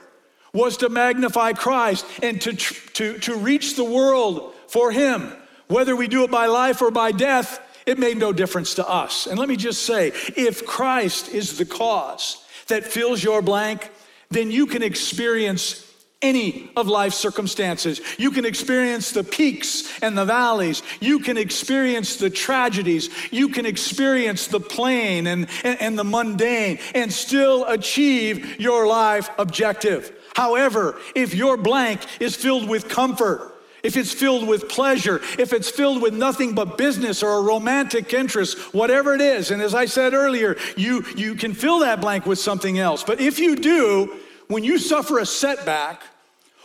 [0.53, 5.33] was to magnify Christ and to, to, to reach the world for Him.
[5.67, 9.27] Whether we do it by life or by death, it made no difference to us.
[9.27, 13.89] And let me just say if Christ is the cause that fills your blank,
[14.29, 15.90] then you can experience
[16.21, 18.01] any of life's circumstances.
[18.17, 20.83] You can experience the peaks and the valleys.
[20.99, 23.09] You can experience the tragedies.
[23.31, 29.29] You can experience the plain and, and, and, the mundane and still achieve your life
[29.37, 30.13] objective.
[30.35, 33.51] However, if your blank is filled with comfort,
[33.83, 38.13] if it's filled with pleasure, if it's filled with nothing but business or a romantic
[38.13, 42.25] interest, whatever it is, and as I said earlier, you, you can fill that blank
[42.25, 43.03] with something else.
[43.03, 46.03] But if you do, when you suffer a setback,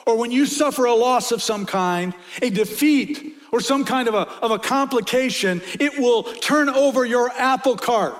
[0.07, 4.15] or when you suffer a loss of some kind, a defeat, or some kind of
[4.15, 8.15] a, of a complication, it will turn over your apple cart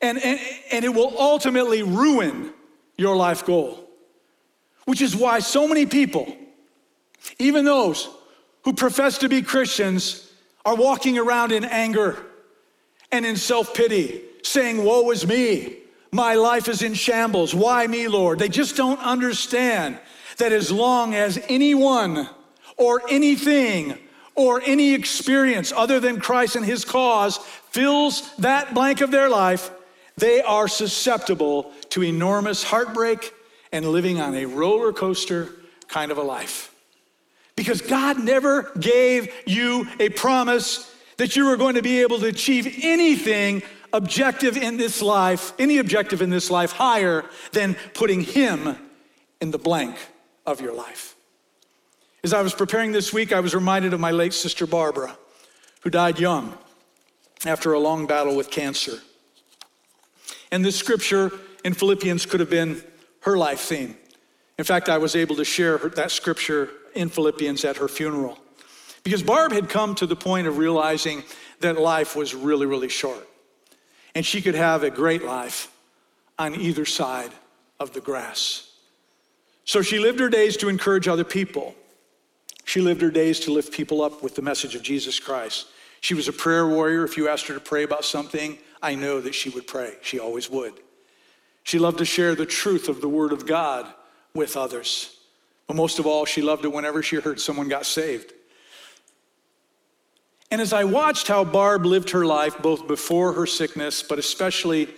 [0.00, 0.38] and, and,
[0.70, 2.52] and it will ultimately ruin
[2.96, 3.88] your life goal.
[4.84, 6.36] Which is why so many people,
[7.38, 8.08] even those
[8.64, 10.30] who profess to be Christians,
[10.64, 12.18] are walking around in anger
[13.10, 15.78] and in self pity, saying, Woe is me.
[16.12, 17.54] My life is in shambles.
[17.54, 18.38] Why me, Lord?
[18.38, 19.98] They just don't understand
[20.38, 22.28] that as long as anyone
[22.76, 23.98] or anything
[24.34, 27.38] or any experience other than Christ and his cause
[27.70, 29.70] fills that blank of their life,
[30.16, 33.32] they are susceptible to enormous heartbreak
[33.72, 35.50] and living on a roller coaster
[35.88, 36.74] kind of a life.
[37.56, 42.26] Because God never gave you a promise that you were going to be able to
[42.26, 48.76] achieve anything objective in this life, any objective in this life higher than putting Him
[49.40, 49.96] in the blank
[50.46, 51.14] of your life.
[52.22, 55.16] As I was preparing this week, I was reminded of my late sister Barbara,
[55.82, 56.56] who died young
[57.44, 58.98] after a long battle with cancer.
[60.50, 61.30] And this scripture
[61.64, 62.82] in Philippians could have been
[63.20, 63.96] her life theme.
[64.58, 68.38] In fact, I was able to share that scripture in Philippians at her funeral.
[69.02, 71.24] Because Barb had come to the point of realizing
[71.60, 73.28] that life was really, really short.
[74.14, 75.70] And she could have a great life
[76.38, 77.32] on either side
[77.80, 78.70] of the grass.
[79.64, 81.74] So she lived her days to encourage other people.
[82.64, 85.66] She lived her days to lift people up with the message of Jesus Christ.
[86.00, 87.04] She was a prayer warrior.
[87.04, 89.94] If you asked her to pray about something, I know that she would pray.
[90.02, 90.74] She always would.
[91.62, 93.86] She loved to share the truth of the Word of God
[94.34, 95.16] with others.
[95.66, 98.34] But most of all, she loved it whenever she heard someone got saved.
[100.50, 104.88] And as I watched how Barb lived her life, both before her sickness, but especially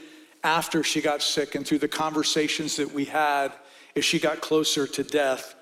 [0.42, 3.52] after she got sick, and through the conversations that we had
[3.96, 5.54] as she got closer to death,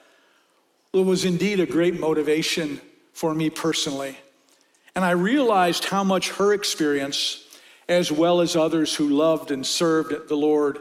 [0.92, 2.80] it was indeed a great motivation
[3.12, 4.18] for me personally.
[4.94, 7.44] And I realized how much her experience,
[7.88, 10.78] as well as others who loved and served the Lord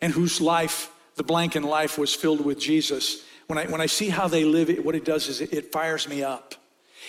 [0.00, 3.86] and whose life, the blank in life, was filled with Jesus, when I, when I
[3.86, 6.54] see how they live, it, what it does is it, it fires me up.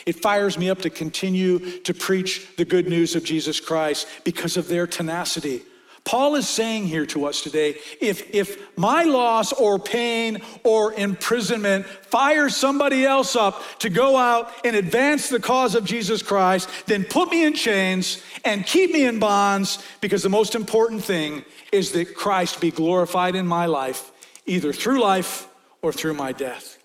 [0.05, 4.55] It fires me up to continue to preach the good news of Jesus Christ because
[4.55, 5.63] of their tenacity.
[6.03, 11.85] Paul is saying here to us today if, if my loss or pain or imprisonment
[11.85, 17.03] fires somebody else up to go out and advance the cause of Jesus Christ, then
[17.03, 21.91] put me in chains and keep me in bonds because the most important thing is
[21.91, 24.11] that Christ be glorified in my life,
[24.45, 25.47] either through life
[25.81, 26.77] or through my death.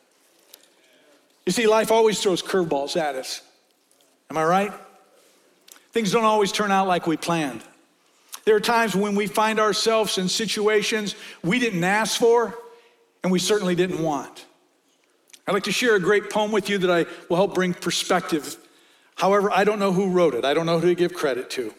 [1.46, 3.42] You see, life always throws curveballs at us.
[4.30, 4.72] Am I right?
[5.92, 7.62] Things don't always turn out like we planned.
[8.44, 12.56] There are times when we find ourselves in situations we didn't ask for
[13.22, 14.44] and we certainly didn't want.
[15.46, 18.56] I'd like to share a great poem with you that I will help bring perspective.
[19.14, 21.74] However, I don't know who wrote it, I don't know who to give credit to.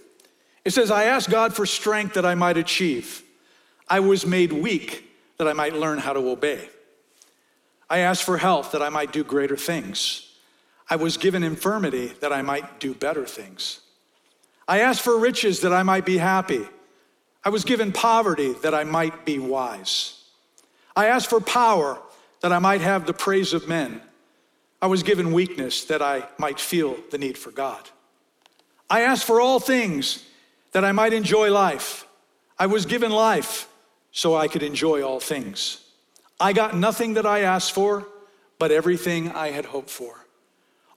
[0.63, 3.23] It says, I asked God for strength that I might achieve.
[3.87, 5.03] I was made weak
[5.37, 6.69] that I might learn how to obey.
[7.87, 10.33] I asked for health that I might do greater things.
[10.89, 13.81] I was given infirmity that I might do better things.
[14.67, 16.67] I asked for riches that I might be happy.
[17.43, 20.23] I was given poverty that I might be wise.
[20.95, 21.99] I asked for power
[22.41, 24.01] that I might have the praise of men.
[24.81, 27.89] I was given weakness that I might feel the need for God.
[28.89, 30.23] I asked for all things
[30.71, 32.07] that I might enjoy life.
[32.57, 33.67] I was given life
[34.11, 35.81] so I could enjoy all things.
[36.39, 38.07] I got nothing that I asked for,
[38.59, 40.25] but everything I had hoped for.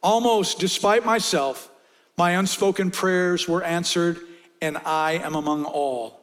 [0.02, 1.70] Almost despite myself,
[2.18, 4.18] my unspoken prayers were answered,
[4.60, 6.20] and I am among all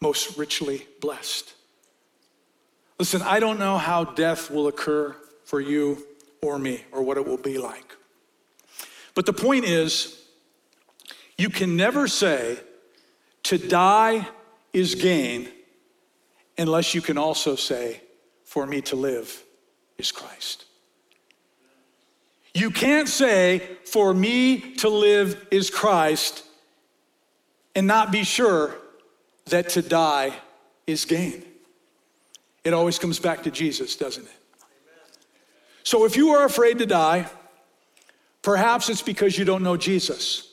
[0.00, 1.54] most richly blessed.
[2.98, 6.04] Listen, I don't know how death will occur for you
[6.42, 7.96] or me or what it will be like.
[9.14, 10.22] But the point is,
[11.38, 12.58] you can never say
[13.44, 14.28] to die
[14.72, 15.48] is gain
[16.58, 18.02] unless you can also say,
[18.44, 19.44] for me to live
[19.96, 20.66] is Christ.
[22.54, 26.44] You can't say, for me to live is Christ,
[27.74, 28.74] and not be sure
[29.46, 30.34] that to die
[30.86, 31.44] is gain.
[32.64, 34.32] It always comes back to Jesus, doesn't it?
[35.84, 37.26] So if you are afraid to die,
[38.42, 40.52] perhaps it's because you don't know Jesus.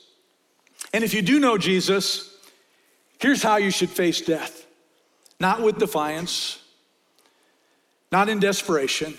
[0.94, 2.34] And if you do know Jesus,
[3.18, 4.66] here's how you should face death
[5.38, 6.62] not with defiance,
[8.10, 9.18] not in desperation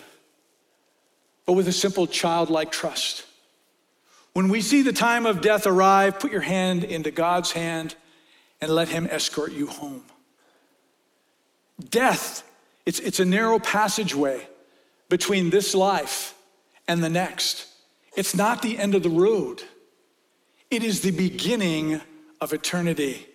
[1.48, 3.26] but with a simple childlike trust.
[4.34, 7.96] When we see the time of death arrive, put your hand into God's hand
[8.62, 10.04] and let Him escort you home.
[11.90, 12.44] Death,
[12.86, 14.48] it's, it's a narrow passageway
[15.10, 16.36] between this life
[16.88, 17.66] and the next.
[18.16, 19.64] It's not the end of the road,
[20.70, 22.02] it is the beginning
[22.42, 23.26] of eternity.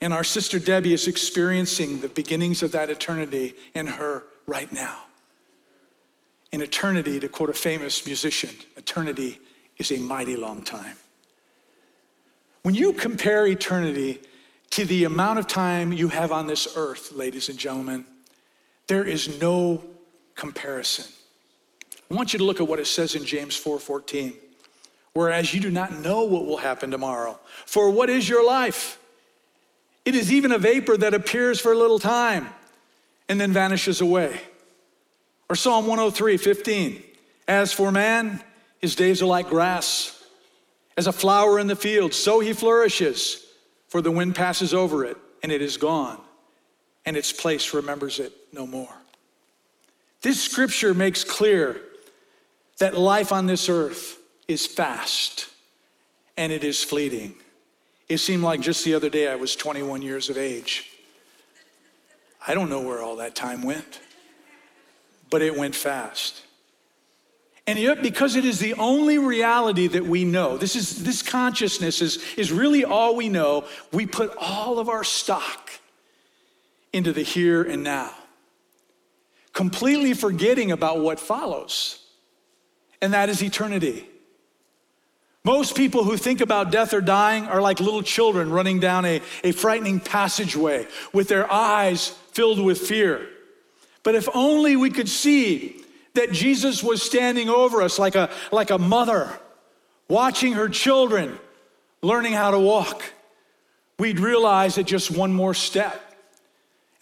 [0.00, 5.07] And our sister Debbie is experiencing the beginnings of that eternity in her right now.
[6.52, 9.38] In eternity, to quote a famous musician, eternity
[9.76, 10.96] is a mighty long time.
[12.62, 14.20] When you compare eternity
[14.70, 18.04] to the amount of time you have on this earth, ladies and gentlemen,
[18.86, 19.84] there is no
[20.34, 21.04] comparison.
[22.10, 24.34] I want you to look at what it says in James 4:14.
[25.12, 27.38] Whereas you do not know what will happen tomorrow.
[27.66, 28.98] For what is your life?
[30.04, 32.48] It is even a vapor that appears for a little time
[33.28, 34.40] and then vanishes away.
[35.50, 37.02] Or Psalm 103, 15.
[37.46, 38.42] As for man,
[38.80, 40.22] his days are like grass.
[40.96, 43.46] As a flower in the field, so he flourishes,
[43.88, 46.20] for the wind passes over it, and it is gone,
[47.06, 48.92] and its place remembers it no more.
[50.20, 51.80] This scripture makes clear
[52.78, 54.18] that life on this earth
[54.48, 55.48] is fast
[56.36, 57.34] and it is fleeting.
[58.08, 60.90] It seemed like just the other day I was 21 years of age.
[62.46, 64.00] I don't know where all that time went
[65.30, 66.42] but it went fast.
[67.66, 72.00] And yet, because it is the only reality that we know, this, is, this consciousness
[72.00, 75.70] is, is really all we know, we put all of our stock
[76.92, 78.14] into the here and now.
[79.58, 81.98] completely forgetting about what follows,
[83.02, 84.06] and that is eternity.
[85.42, 89.20] Most people who think about death or dying are like little children running down a,
[89.42, 93.26] a frightening passageway with their eyes filled with fear.
[94.08, 95.84] But if only we could see
[96.14, 99.38] that Jesus was standing over us like a, like a mother
[100.08, 101.38] watching her children
[102.00, 103.02] learning how to walk,
[103.98, 106.14] we'd realize that just one more step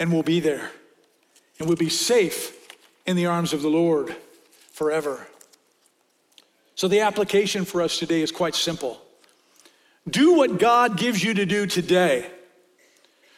[0.01, 0.69] and we'll be there.
[1.61, 2.75] And we'll be safe
[3.07, 4.17] in the arms of the Lord
[4.73, 5.29] forever.
[6.75, 9.01] So, the application for us today is quite simple.
[10.11, 12.29] Do what God gives you to do today,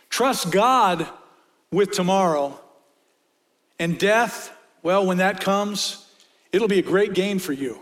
[0.08, 1.06] trust God
[1.70, 2.58] with tomorrow,
[3.78, 4.52] and death,
[4.82, 6.06] well, when that comes,
[6.52, 7.78] it'll be a great gain for you.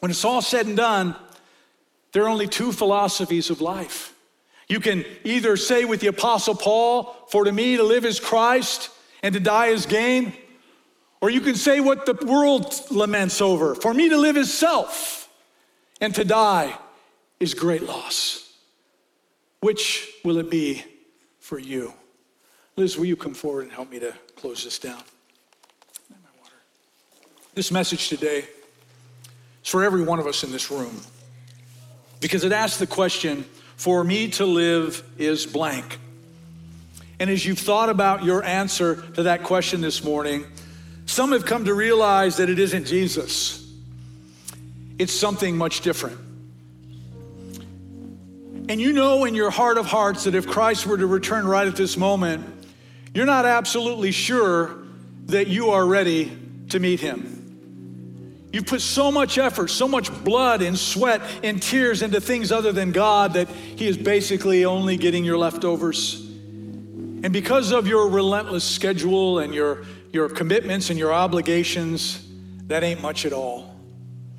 [0.00, 1.16] When it's all said and done,
[2.12, 4.14] there are only two philosophies of life.
[4.68, 8.90] You can either say with the Apostle Paul, For to me to live is Christ
[9.22, 10.32] and to die is gain,
[11.20, 15.28] or you can say what the world laments over, For me to live is self
[16.00, 16.76] and to die
[17.38, 18.52] is great loss.
[19.60, 20.84] Which will it be
[21.38, 21.94] for you?
[22.76, 25.02] Liz, will you come forward and help me to close this down?
[27.54, 28.44] This message today
[29.64, 31.00] is for every one of us in this room
[32.20, 33.44] because it asks the question
[33.76, 35.98] for me to live is blank.
[37.18, 40.44] And as you've thought about your answer to that question this morning,
[41.06, 43.66] some have come to realize that it isn't Jesus,
[44.98, 46.18] it's something much different.
[48.68, 51.68] And you know in your heart of hearts that if Christ were to return right
[51.68, 52.44] at this moment,
[53.16, 54.76] you're not absolutely sure
[55.26, 56.36] that you are ready
[56.68, 57.36] to meet him.
[58.52, 62.72] You've put so much effort, so much blood and sweat and tears into things other
[62.72, 66.20] than God that He is basically only getting your leftovers.
[66.20, 72.26] And because of your relentless schedule and your, your commitments and your obligations,
[72.68, 73.74] that ain't much at all.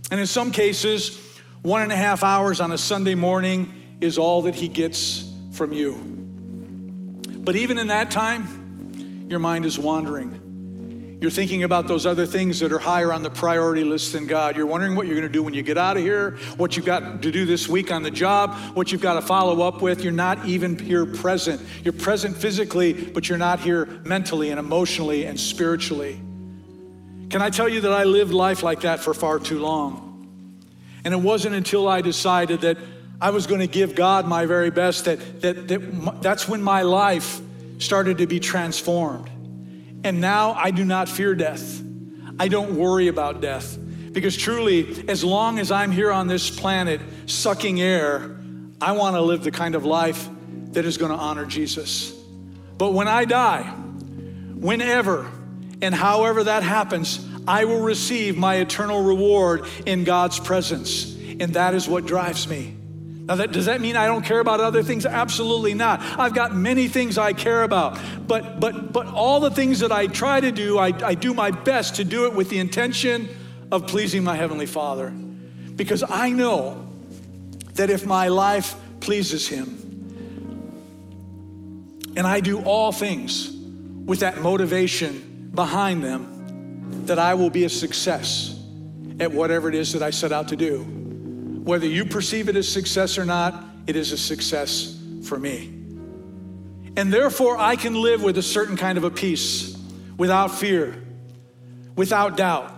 [0.10, 1.20] And in some cases,
[1.62, 3.72] one and a half hours on a Sunday morning
[4.02, 5.94] is all that He gets from you.
[7.40, 8.67] But even in that time,
[9.28, 11.18] your mind is wandering.
[11.20, 14.56] You're thinking about those other things that are higher on the priority list than God.
[14.56, 16.86] You're wondering what you're going to do when you get out of here, what you've
[16.86, 20.04] got to do this week on the job, what you've got to follow up with.
[20.04, 21.60] You're not even here present.
[21.84, 26.22] You're present physically, but you're not here mentally and emotionally and spiritually.
[27.32, 30.04] Can I tell you that I lived life like that for far too long?
[31.04, 32.78] And it wasn't until I decided that
[33.20, 36.84] I was going to give God my very best that, that, that that's when my
[36.84, 37.42] life
[37.78, 39.30] started to be transformed.
[40.04, 41.82] And now I do not fear death.
[42.40, 43.78] I don't worry about death.
[44.12, 48.38] Because truly, as long as I'm here on this planet sucking air,
[48.80, 50.28] I want to live the kind of life
[50.72, 52.12] that is going to honor Jesus.
[52.78, 55.30] But when I die, whenever
[55.82, 61.16] and however that happens, I will receive my eternal reward in God's presence.
[61.40, 62.77] And that is what drives me.
[63.28, 65.06] Now, that, does that mean I don't care about other things?
[65.06, 66.00] Absolutely not.
[66.18, 70.08] I've got many things I care about, but but but all the things that I
[70.08, 73.28] try to do, I, I do my best to do it with the intention
[73.70, 76.88] of pleasing my heavenly Father, because I know
[77.74, 79.84] that if my life pleases Him,
[82.16, 83.52] and I do all things
[84.06, 88.58] with that motivation behind them, that I will be a success
[89.20, 91.07] at whatever it is that I set out to do.
[91.68, 95.66] Whether you perceive it as success or not, it is a success for me.
[96.96, 99.78] And therefore, I can live with a certain kind of a peace
[100.18, 100.96] without fear,
[101.94, 102.72] without doubt,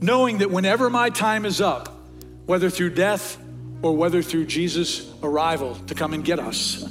[0.00, 1.96] knowing that whenever my time is up,
[2.44, 3.38] whether through death
[3.82, 6.82] or whether through Jesus' arrival to come and get us,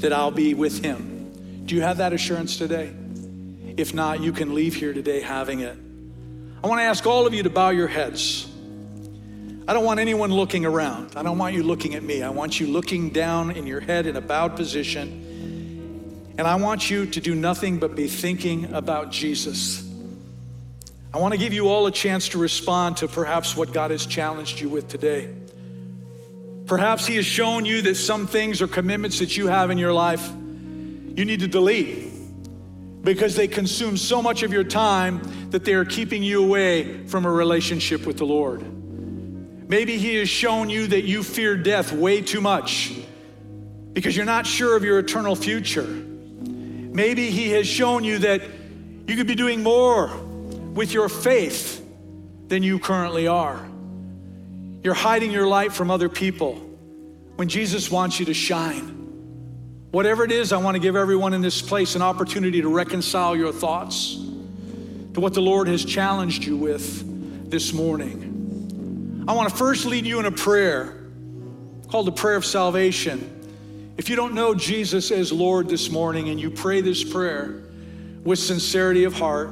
[0.00, 1.62] that I'll be with him.
[1.64, 2.92] Do you have that assurance today?
[3.78, 5.78] If not, you can leave here today having it.
[6.62, 8.49] I want to ask all of you to bow your heads.
[9.68, 11.12] I don't want anyone looking around.
[11.16, 12.22] I don't want you looking at me.
[12.22, 16.34] I want you looking down in your head in a bowed position.
[16.38, 19.86] And I want you to do nothing but be thinking about Jesus.
[21.12, 24.06] I want to give you all a chance to respond to perhaps what God has
[24.06, 25.28] challenged you with today.
[26.66, 29.92] Perhaps He has shown you that some things or commitments that you have in your
[29.92, 30.30] life
[31.16, 32.10] you need to delete
[33.02, 37.26] because they consume so much of your time that they are keeping you away from
[37.26, 38.64] a relationship with the Lord.
[39.70, 42.92] Maybe He has shown you that you fear death way too much
[43.92, 45.86] because you're not sure of your eternal future.
[45.86, 48.42] Maybe He has shown you that
[49.06, 50.08] you could be doing more
[50.74, 51.86] with your faith
[52.48, 53.64] than you currently are.
[54.82, 56.54] You're hiding your light from other people
[57.36, 58.96] when Jesus wants you to shine.
[59.92, 63.36] Whatever it is, I want to give everyone in this place an opportunity to reconcile
[63.36, 68.29] your thoughts, to what the Lord has challenged you with this morning.
[69.30, 70.92] I want to first lead you in a prayer
[71.86, 73.94] called the prayer of salvation.
[73.96, 77.62] If you don't know Jesus as Lord this morning and you pray this prayer
[78.24, 79.50] with sincerity of heart,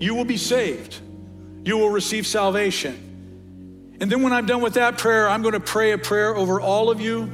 [0.00, 0.98] you will be saved.
[1.62, 3.98] You will receive salvation.
[4.00, 6.58] And then when I'm done with that prayer, I'm going to pray a prayer over
[6.58, 7.30] all of you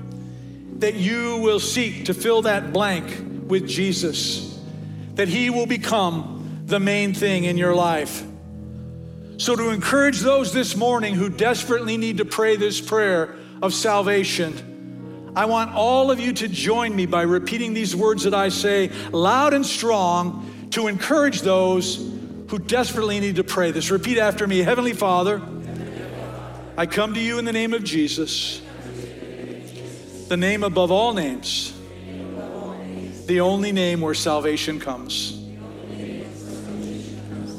[0.79, 3.07] that you will seek to fill that blank
[3.47, 4.61] with Jesus,
[5.15, 8.25] that He will become the main thing in your life.
[9.39, 15.33] So, to encourage those this morning who desperately need to pray this prayer of salvation,
[15.37, 18.91] I want all of you to join me by repeating these words that I say
[19.13, 21.99] loud and strong to encourage those
[22.49, 23.93] who desperately need to pray this.
[23.93, 25.41] Repeat after me Heavenly Father,
[26.77, 28.61] I come to you in the name of Jesus,
[30.27, 31.79] the name above all names,
[33.27, 35.38] the only name where salvation comes.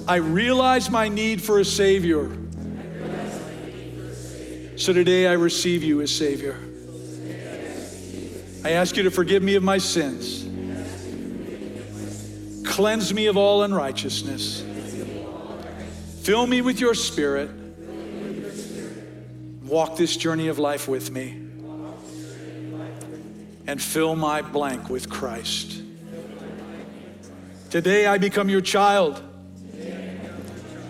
[0.10, 2.36] I realize my need for a Savior.
[4.76, 6.58] So today I receive you as Savior.
[8.66, 10.48] I ask you to forgive me of my sins,
[12.68, 14.64] cleanse me of all unrighteousness,
[16.24, 17.52] fill me with your Spirit
[19.62, 21.40] walk this journey of life with me
[23.68, 25.84] and fill my blank with Christ.
[27.70, 29.29] Today I become your child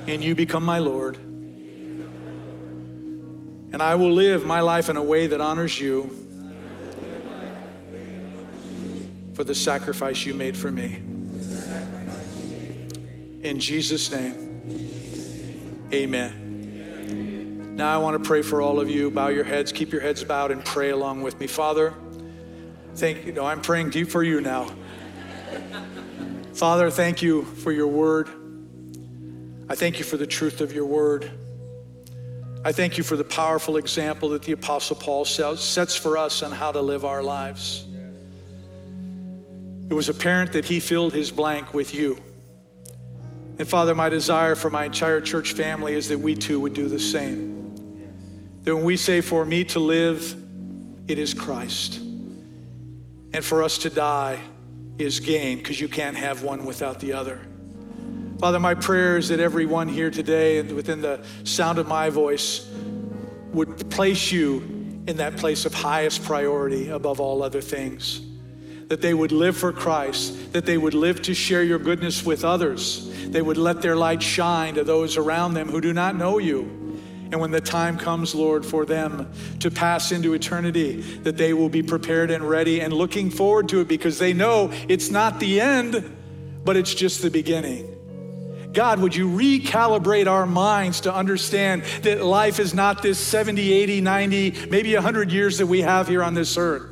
[0.07, 1.17] and you become my Lord.
[3.71, 6.09] And I will live my life in a way that honors you
[9.33, 10.95] for the sacrifice you made for me.
[13.41, 17.75] In Jesus' name, amen.
[17.75, 19.09] Now I want to pray for all of you.
[19.09, 21.47] Bow your heads, keep your heads bowed, and pray along with me.
[21.47, 21.93] Father,
[22.95, 23.31] thank you.
[23.31, 24.69] No, I'm praying deep for you now.
[26.53, 28.27] Father, thank you for your word.
[29.69, 31.29] I thank you for the truth of your word.
[32.65, 36.51] I thank you for the powerful example that the Apostle Paul sets for us on
[36.51, 37.85] how to live our lives.
[39.89, 42.17] It was apparent that he filled his blank with you.
[43.59, 46.87] And Father, my desire for my entire church family is that we too would do
[46.87, 47.75] the same.
[48.63, 50.35] That when we say, for me to live,
[51.07, 51.97] it is Christ.
[51.97, 54.39] And for us to die
[54.97, 57.39] is gain because you can't have one without the other.
[58.39, 62.65] Father, my prayer is that everyone here today and within the sound of my voice
[63.51, 64.59] would place you
[65.07, 68.21] in that place of highest priority above all other things.
[68.87, 72.45] That they would live for Christ, that they would live to share your goodness with
[72.45, 73.11] others.
[73.29, 76.61] They would let their light shine to those around them who do not know you.
[77.33, 79.29] And when the time comes, Lord, for them
[79.59, 83.81] to pass into eternity, that they will be prepared and ready and looking forward to
[83.81, 86.15] it because they know it's not the end,
[86.63, 87.98] but it's just the beginning.
[88.71, 94.01] God, would you recalibrate our minds to understand that life is not this 70, 80,
[94.01, 96.83] 90, maybe 100 years that we have here on this earth?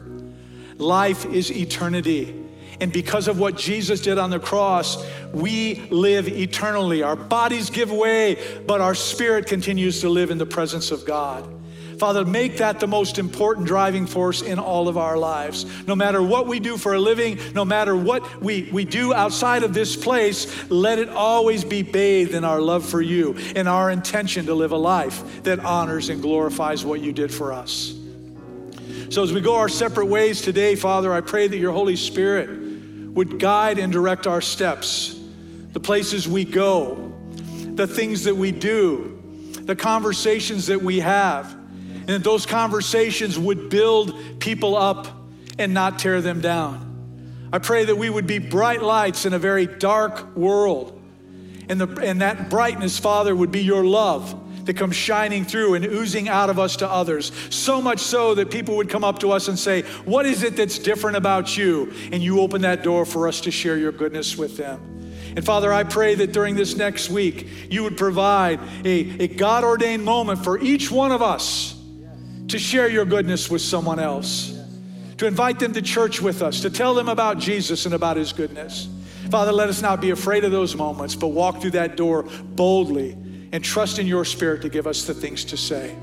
[0.78, 2.44] Life is eternity.
[2.80, 5.04] And because of what Jesus did on the cross,
[5.34, 7.02] we live eternally.
[7.02, 11.57] Our bodies give way, but our spirit continues to live in the presence of God.
[11.98, 15.66] Father, make that the most important driving force in all of our lives.
[15.88, 19.64] No matter what we do for a living, no matter what we, we do outside
[19.64, 23.90] of this place, let it always be bathed in our love for you and our
[23.90, 27.96] intention to live a life that honors and glorifies what you did for us.
[29.10, 32.50] So, as we go our separate ways today, Father, I pray that your Holy Spirit
[33.14, 35.20] would guide and direct our steps,
[35.72, 37.12] the places we go,
[37.74, 39.20] the things that we do,
[39.62, 41.57] the conversations that we have,
[42.08, 45.08] and that those conversations would build people up
[45.60, 47.50] and not tear them down.
[47.52, 50.94] I pray that we would be bright lights in a very dark world.
[51.70, 55.86] And, the, and that brightness, Father, would be your love that comes shining through and
[55.86, 57.32] oozing out of us to others.
[57.50, 60.56] So much so that people would come up to us and say, What is it
[60.56, 61.94] that's different about you?
[62.12, 65.12] And you open that door for us to share your goodness with them.
[65.36, 69.64] And Father, I pray that during this next week, you would provide a, a God
[69.64, 71.77] ordained moment for each one of us
[72.48, 74.58] to share your goodness with someone else,
[75.18, 78.34] to invite them to church with us, to tell them about Jesus and about his
[78.34, 78.88] goodness.
[79.30, 83.14] Father, let us not be afraid of those moments, but walk through that door boldly
[83.52, 85.96] and trust in your spirit to give us the things to say.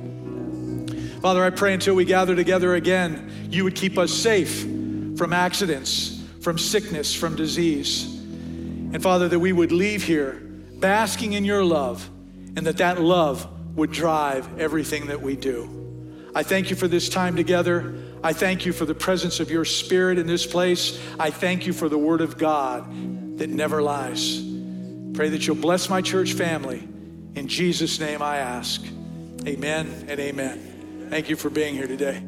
[1.22, 4.60] Father, I pray until we gather together again, you would keep us safe
[5.16, 8.04] from accidents, from sickness, from disease.
[8.92, 10.32] And Father, that we would leave here
[10.74, 12.08] basking in your love
[12.56, 15.83] and that that love would drive everything that we do.
[16.34, 17.94] I thank you for this time together.
[18.22, 20.98] I thank you for the presence of your spirit in this place.
[21.18, 24.42] I thank you for the word of God that never lies.
[25.14, 26.88] Pray that you'll bless my church family.
[27.34, 28.84] In Jesus' name I ask.
[29.46, 31.06] Amen and amen.
[31.10, 32.22] Thank you for being here today.